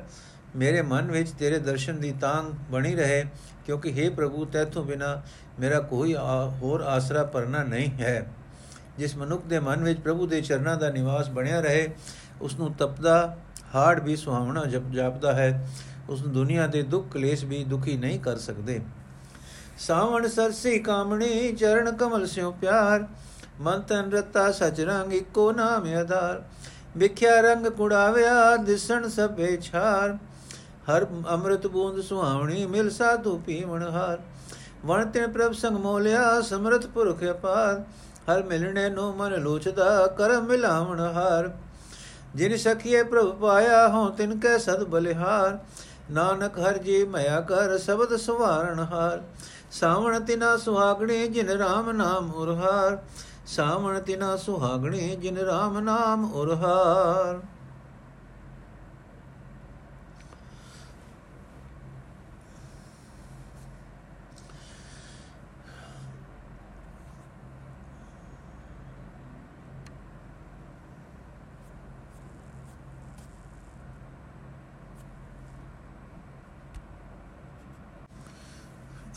ਮੇਰੇ 0.56 0.82
ਮਨ 0.82 1.12
ਵਿੱਚ 1.12 1.32
ਤੇਰੇ 1.32 1.60
ਦਰਸ਼ਨ 1.60 2.00
ਦੀ 2.00 2.12
ਤਾਂਗ 2.22 2.54
ਬਣੀ 2.72 2.96
ਰਹੇ, 2.96 3.24
ਕਿਉਂਕਿ 3.66 3.94
हे 3.98 4.14
ਪ੍ਰਭੂ, 4.16 4.46
ਤੇਥੋਂ 4.46 4.84
ਬਿਨਾ 4.84 5.22
ਮੇਰਾ 5.60 5.80
ਕੋਈ 5.82 6.16
ਹੋਰ 6.62 6.82
ਆਸਰਾ 6.82 7.24
ਪਰਨਾ 7.24 7.64
ਨਹੀਂ 7.64 7.92
ਹੈ। 7.92 8.28
ਜਿਸ 8.98 9.16
ਮਨੁੱਖ 9.18 9.46
ਦੇ 9.46 9.60
ਮਨ 9.60 9.84
ਵਿੱਚ 9.84 10.00
ਪ੍ਰਭੂ 10.00 10.28
ਦੇ 10.28 10.42
ਚਰਨਾਂ 10.42 10.76
ਦਾ 10.78 10.90
ਨਿਵਾਸ 10.90 11.30
ਬਣਿਆ 11.30 11.60
ਰਹੇ 11.62 11.90
ਉਸ 12.42 12.56
ਨੂੰ 12.56 12.74
ਤਪਦਾ 12.74 13.38
ਹਾਰਡ 13.76 14.04
ਵੀ 14.04 14.16
ਸੁਹਾਵਣਾ 14.16 14.66
ਜਪ, 14.66 14.90
ਜਾਪਦਾ 14.92 15.34
ਹੈ। 15.34 15.68
ਉਸ 16.10 16.22
ਨੂੰ 16.22 16.34
ਦੁਨੀਆ 16.34 16.68
ਦੇ 16.68 16.82
ਦੁੱਖ 16.84 17.12
ਕਲੇਸ਼ 17.14 17.44
ਵੀ 17.46 17.64
ਦੁਖੀ 17.64 17.98
ਨਹੀਂ 17.98 18.20
ਕਰ 18.20 18.38
ਸਕਦੇ। 18.38 18.80
ਸਾਵਣ 19.80 20.28
ਸਰਸੀ 20.28 20.78
ਕਾਮਣੀ, 20.80 21.52
ਚਰਨ 21.52 21.92
ਕਮਲ 21.92 22.26
ਸਿਓ 22.28 22.52
ਪਿਆਰ, 22.52 23.06
ਮਨ 23.62 23.82
ਤਨ 23.82 24.12
ਰਤਾ 24.12 24.52
ਸਚ 24.52 24.80
ਰੰਗ 24.82 25.14
ਇੱਕੋ 25.14 25.52
ਨਾਮ 25.52 25.88
ਆਧਾਰ। 25.94 26.44
ਵਿਖਿਆ 26.98 27.40
ਰੰਗ 27.42 27.68
ਕੁੜਾਵਿਆ, 27.68 28.56
ਦਿਸਣ 28.58 29.08
ਸਭੇ 29.10 29.58
ਛਾਰ। 29.62 30.18
ਹਰ 30.92 31.06
ਅੰਮ੍ਰਿਤ 31.30 31.68
ਬੂੰਦ 31.68 32.02
ਸੁਹਾਵਣੀ, 32.02 32.66
ਮਿਲ 32.66 32.90
ਸਾਧੂ 32.90 33.38
ਪੀਵਣ 33.38 33.84
ਹਾਰ। 33.84 34.20
ਵਣ 34.86 35.06
ਤੇ 35.06 35.28
ਪ੍ਰਭ 35.28 35.54
ਸੰਗ 35.54 35.78
ਮੋਲਿਆ 35.78 36.42
ਸਮਰਥ 36.42 36.86
ਪੁਰਖ 36.86 37.24
ਅਪਾਰ। 37.24 37.84
ਹਰ 38.32 38.44
ਮਿਲਣੇ 38.44 38.90
ਨੂੰ 38.90 39.16
ਮਨ 39.16 39.42
ਲੋਚਦਾ, 39.42 40.08
ਕਰਮ 40.08 40.46
ਮਿਲਾਵਣ 40.46 41.00
ਹਾਰ। 41.00 41.52
ਜਿਨ 42.36 42.58
ਸਖੀਏ 42.58 43.04
ਪ੍ਰਭ 43.04 43.36
ਪਾਇਆ 43.36 43.88
ਹੋ 43.88 44.10
ਤਿਨ 44.10 44.40
ਕੈ 44.40 44.58
ਸਦ 44.58 44.84
ਬਲਿਹਾਰ। 44.84 45.60
ਨਾਨਕ 46.12 46.60
ਹਰ 46.60 46.78
ਜੀ 46.78 47.04
ਮਇਆ 47.04 47.42
ਕਰ, 47.42 47.78
ਸ਼ਬਦ 47.78 48.16
ਸੁਵਾਰਣ 48.16 48.80
ਹਾਰ। 48.80 49.24
ਸਾਵਣ 49.72 50.20
ਤਿਨਾ 50.20 50.58
ਸੁਹਾਗਣੇ, 50.58 51.28
ਜਿਨ 51.28 51.50
RAM 51.50 51.92
ਨਾਮ 51.92 52.32
ਉਰਹਾਰ। 52.32 52.98
ਸਾਵਣ 53.48 54.00
ਤਿਨਾ 54.00 54.36
ਸੁਹਾਗਣੇ, 54.38 55.16
ਜਿਨ 55.16 55.38
RAM 55.38 55.80
ਨਾਮ 55.80 56.34
ਉਰਹਾਰ। 56.34 57.57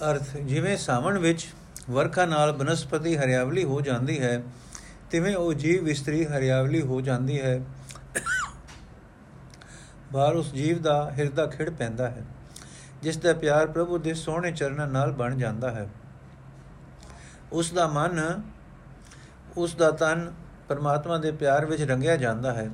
ਅਰਥ, 0.01 0.37
ਜਿਵੇਂ 0.37 0.77
ਸਾਵਣ 0.77 1.19
ਵਿੱਚ 1.19 1.47
ਵਰਖਾ 1.91 2.25
ਨਾਲ 2.25 2.53
ਬਨਸਪਤੀ 2.53 3.17
ਹਰਿਆਵਲੀ 3.17 3.65
ਹੋ 3.65 3.81
ਜਾਂਦੀ 3.81 4.21
ਹੈ, 4.21 4.43
ਤਿਵੇਂ 5.11 5.35
ਉਹ 5.37 5.53
ਜੀਵ 5.55 5.89
ਇਸਤਰੀ 5.89 6.25
ਹਰਿਆਵਲੀ 6.27 6.81
ਹੋ 6.83 7.01
ਜਾਂਦੀ 7.01 7.41
ਹੈ। 7.41 7.61
ਬਾਹਰ 10.13 10.35
ਉਸ 10.35 10.53
ਜੀਵ 10.53 10.81
ਦਾ 10.83 11.11
ਹਿਰਦਾ 11.19 11.47
ਖਿੜ 11.47 11.71
ਪੈਂਦਾ 11.71 12.09
ਹੈ, 12.11 12.25
ਜਿਸ 13.03 13.17
ਦਾ 13.17 13.33
ਪਿਆਰ 13.33 13.67
ਪ੍ਰਭੂ 13.67 13.99
ਦੇ 13.99 14.15
ਸੋਹਣੇ 14.15 14.53
ਚਰਨਾਂ 14.53 14.87
ਨਾਲ 14.87 15.13
ਬਣ 15.13 15.37
ਜਾਂਦਾ 15.37 15.71
ਹੈ। 15.71 15.89
ਉਸ 17.53 17.73
ਦਾ 17.73 17.87
ਮਨ, 17.87 18.43
ਉਸ 19.57 19.75
ਦਾ 19.75 19.91
ਤਨ 19.91 20.31
ਪਰਮਾਤਮਾ 20.69 21.17
ਦੇ 21.19 21.33
ਪਿਆਰ 21.33 21.67
ਵਿੱਚ 21.67 21.83
ਰੰਗਿਆ 21.83 22.17
ਜਾਂਦਾ 22.17 22.53
ਹੈ। 22.53 22.71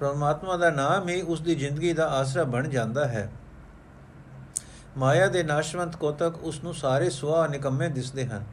ਪਰਮਾਤਮਾ 0.00 0.56
ਦਾ 0.56 0.70
ਨਾਮ 0.70 1.08
ਹੀ 1.08 1.22
ਉਸ 1.22 1.40
ਦੀ 1.40 1.54
ਜ਼ਿੰਦਗੀ 1.54 1.92
ਦਾ 1.92 2.08
ਆਸਰਾ 2.10 2.44
ਬਣ 2.44 2.68
ਜਾਂਦਾ 2.68 3.08
ਹੈ। 3.08 3.28
ਮਾਇਆ 4.96 5.26
ਦੇ 5.26 5.42
ਨਾਸ਼ਵੰਤ 5.42 5.96
ਕੋਤਕ 5.96 6.34
ਉਸ 6.42 6.62
ਨੂੰ 6.64 6.74
ਸਾਰੇ 6.74 7.10
ਸੁਆ 7.10 7.46
ਨਿਕੰਮੇ 7.46 7.88
ਦਿਸਦੇ 7.88 8.26
ਹਨ। 8.26 8.44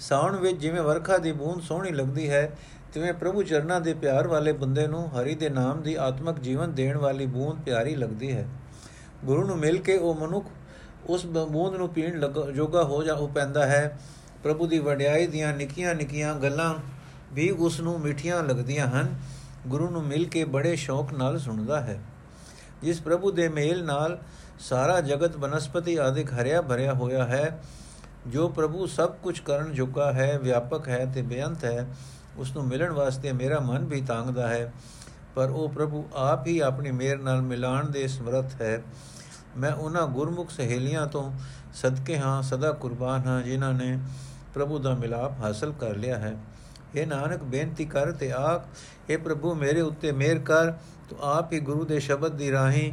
ਸਾਉਣ 0.00 0.36
ਵਿੱਚ 0.36 0.56
ਜਿਵੇਂ 0.56 0.82
ਵਰਖਾ 0.82 1.18
ਦੀ 1.18 1.32
ਬੂੰਦ 1.32 1.62
ਸੋਹਣੀ 1.62 1.90
ਲੱਗਦੀ 1.90 2.30
ਹੈ, 2.30 2.50
ਤਿਵੇਂ 2.92 3.12
ਪ੍ਰਭੂ 3.12 3.42
ਚਰਨਾਂ 3.42 3.80
ਦੇ 3.80 3.94
ਪਿਆਰ 3.94 4.28
ਵਾਲੇ 4.28 4.52
ਬੰਦੇ 4.52 4.86
ਨੂੰ 4.86 5.20
ਹਰੀ 5.20 5.34
ਦੇ 5.34 5.48
ਨਾਮ 5.48 5.82
ਦੀ 5.82 5.94
ਆਤਮਿਕ 5.94 6.40
ਜੀਵਨ 6.40 6.74
ਦੇਣ 6.74 6.96
ਵਾਲੀ 6.96 7.26
ਬੂੰਦ 7.26 7.60
ਪਿਆਰੀ 7.60 7.94
ਲੱਗਦੀ 7.94 8.32
ਹੈ। 8.32 8.48
ਗੁਰੂ 9.24 9.44
ਨੂੰ 9.44 9.58
ਮਿਲ 9.58 9.78
ਕੇ 9.78 9.96
ਉਹ 9.96 10.14
ਮਨੁੱਖ 10.14 10.46
ਉਸ 11.06 11.26
ਬੂੰਦ 11.26 11.76
ਨੂੰ 11.76 11.88
ਪੀਣ 11.88 12.20
ਜੋਗਾ 12.54 12.82
ਹੋ 12.82 13.02
ਜਾ 13.02 13.14
ਉਹ 13.14 13.28
ਪੈਂਦਾ 13.28 13.66
ਹੈ। 13.66 13.98
ਪ੍ਰਭੂ 14.42 14.66
ਦੀ 14.66 14.78
ਵਡਿਆਈ 14.78 15.26
ਦੀਆਂ 15.26 15.52
ਨਿੱਕੀਆਂ 15.56 15.94
ਨਿੱਕੀਆਂ 15.94 16.34
ਗੱਲਾਂ 16.34 16.74
ਵੀ 17.32 17.50
ਉਸ 17.50 17.80
ਨੂੰ 17.80 18.00
ਮਿੱਠੀਆਂ 18.00 18.42
ਲੱਗਦੀਆਂ 18.42 18.86
ਹਨ। 18.86 19.14
ਗੁਰੂ 19.66 19.90
ਨੂੰ 19.90 20.04
ਮਿਲ 20.04 20.28
ਕੇ 20.28 20.44
ਬੜੇ 20.44 20.76
ਸ਼ੌਕ 20.76 21.12
ਨਾਲ 21.12 21.38
ਸੁਣਦਾ 21.38 21.80
ਹੈ। 21.80 22.02
ਜਿਸ 22.82 23.00
ਪ੍ਰਭੂ 23.00 23.30
ਦੇ 23.30 23.48
ਮੇਲ 23.48 23.84
ਨਾਲ 23.84 24.18
ਸਾਰਾ 24.68 25.00
ਜਗਤ 25.00 25.36
ਬਨਸਪਤੀ 25.36 25.96
ਆਦਿਕ 25.96 26.32
ਹਰਿਆ 26.32 26.62
ਭਰਿਆ 26.62 26.92
ਹੋਇਆ 26.94 27.24
ਹੈ, 27.24 27.62
ਜੋ 28.26 28.48
ਪ੍ਰਭੂ 28.48 28.86
ਸਭ 28.86 29.14
ਕੁਝ 29.22 29.40
ਕਰਨ 29.40 29.72
ਜੋਗਾ 29.72 30.12
ਹੈ, 30.12 30.38
ਵਿਆਪਕ 30.38 30.88
ਹੈ 30.88 31.04
ਤੇ 31.14 31.22
ਬੇਅੰਤ 31.22 31.64
ਹੈ 31.64 31.86
ਉਸ 32.36 32.56
ਨੂੰ 32.56 32.66
ਮਿਲਣ 32.66 32.92
ਵਾਸਤੇ 32.92 33.32
ਮੇਰਾ 33.32 33.58
ਮਨ 33.60 33.84
ਵੀ 33.84 34.00
ਤਾਂਗਦਾ 34.00 34.48
ਹੈ। 34.48 34.72
ਪਰ 35.34 35.50
ਉਹ 35.50 35.68
ਪ੍ਰਭੂ 35.68 36.04
ਆਪ 36.14 36.46
ਹੀ 36.46 36.58
ਆਪਣੀ 36.58 36.90
ਮਿਹਰ 36.90 37.18
ਨਾਲ 37.18 37.42
ਮਿਲਾਣ 37.42 37.90
ਦੇ 37.90 38.06
ਸਮਰੱਥ 38.08 38.60
ਹੈ। 38.60 38.82
ਮੈਂ 39.56 39.72
ਉਹਨਾਂ 39.72 40.06
ਗੁਰਮੁਖ 40.06 40.50
ਸਹੇਲੀਆਂ 40.50 41.06
ਤੋਂ 41.06 41.32
ਸਦਕੇ 41.74 42.18
ਹਾਂ, 42.18 42.42
ਸਦਾ 42.42 42.72
ਕੁਰਬਾਨ 42.72 43.26
ਹਾਂ, 43.26 43.42
ਜਿਨ੍ਹਾਂ 43.42 43.72
ਨੇ 43.72 43.98
ਪ੍ਰਭੂ 44.54 44.78
ਦਾ 44.78 44.94
ਮਿਲਾਪ 44.94 45.32
ਹਾਸਲ 45.40 45.72
ਕਰ 45.72 45.96
ਲਿਆ 45.96 46.18
ਹੈ। 46.18 46.36
ਇਹ 46.94 47.06
ਨਾਨਕ, 47.06 47.42
ਬੇਨਤੀ 47.42 47.84
ਕਰ 47.84 48.12
ਤੇ 48.12 48.32
ਆਖ 48.32 48.66
ਇਹ 49.10 49.18
ਪ੍ਰਭੂ 49.18 49.54
ਮੇਰੇ 49.54 49.80
ਉੱਤੇ 49.80 50.12
ਮਿਹਰ 50.12 50.38
ਕਰ, 50.38 50.72
ਤੂੰ 51.08 51.18
ਆਪ 51.22 51.52
ਹੀ 51.52 51.60
ਗੁਰੂ 51.60 51.84
ਦੇ 51.84 52.00
ਸ਼ਬਦ 52.00 52.32
ਦੀ 52.32 52.50
ਰਾਹੀਂ 52.52 52.92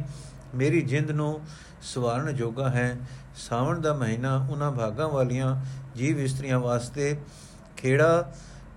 ਮੇਰੀ 0.54 0.82
ਜਿੰਦ 0.82 1.10
ਨੂੰ 1.10 1.40
ਸਵਾਰਨ 1.82 2.34
ਜੋਗਾ 2.34 2.70
ਹੈ। 2.70 2.96
ਸਾਵਣ 3.36 3.80
ਦਾ 3.80 3.94
ਮਹੀਨਾ 3.94 4.46
ਉਹਨਾਂ 4.50 4.72
ਭਾਗਾਂ 4.72 5.08
ਵਾਲੀਆਂ 5.08 5.56
ਜੀਵ 5.96 6.20
ਇਸਤਰੀਆਂ 6.20 6.60
ਵਾਸਤੇ 6.60 7.16
ਖੇੜਾ 7.76 8.32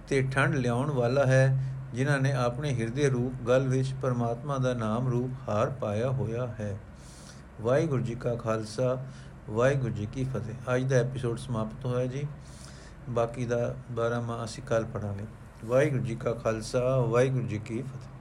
ਤੇ 0.08 0.22
ਠੰਡ 0.22 0.56
ਲਿਆਉਣ 0.56 0.92
ਵਾਲਾ 0.92 1.26
ਹੈ, 1.26 1.74
ਜਿਨ੍ਹਾਂ 1.94 2.20
ਨੇ 2.20 2.32
ਆਪਣੇ 2.32 2.74
ਹਿਰਦੇ 2.74 3.10
ਰੂਪ 3.10 3.48
ਗਲ 3.48 3.68
ਵਿੱਚ 3.68 3.94
ਪਰਮਾਤਮਾ 4.02 4.58
ਦਾ 4.58 4.74
ਨਾਮ 4.74 5.08
ਰੂਪ 5.08 5.50
ਹਾਰ 5.50 5.70
ਪਾਇਆ 5.70 6.10
ਹੋਇਆ 6.10 6.48
ਹੈ। 6.60 6.78
ਵਾਹਿਗੁਰੂ 7.62 8.04
ਜੀ 8.04 8.16
ਕਾ 8.16 8.36
ਖਾਲਸਾ, 8.36 9.06
ਵਾਹਿਗੁਰੂ 9.50 9.94
ਜੀ 9.94 10.06
ਕੀ 10.06 10.24
ਫਤਿਹ। 10.24 10.76
ਅੱਜ 10.76 10.84
ਦਾ 10.84 10.96
ਐਪੀਸੋਡ 10.96 11.38
ਸਮਾਪਤ 11.38 11.86
ਹੋਇਆ 11.86 12.06
ਜੀ। 12.06 12.28
ਬਾਕੀ 13.10 13.46
ਦਾ 13.46 13.76
12ਵਾਂ 13.92 14.46
ਅਸੀਂ 14.46 14.64
ਕੱਲ 14.64 14.86
ਪੜਾਂਗੇ 14.86 15.26
ਵਾਹਿਗੁਰੂ 15.66 16.04
ਜੀ 16.04 16.16
ਕਾ 16.16 16.34
ਖਾਲਸਾ, 16.34 16.98
ਵਾਹਿਗੁਰੂ 16.98 17.48
ਜੀ 17.48 17.60
ਕੀ 17.60 17.82
ਫਤਿਹ। 17.82 18.10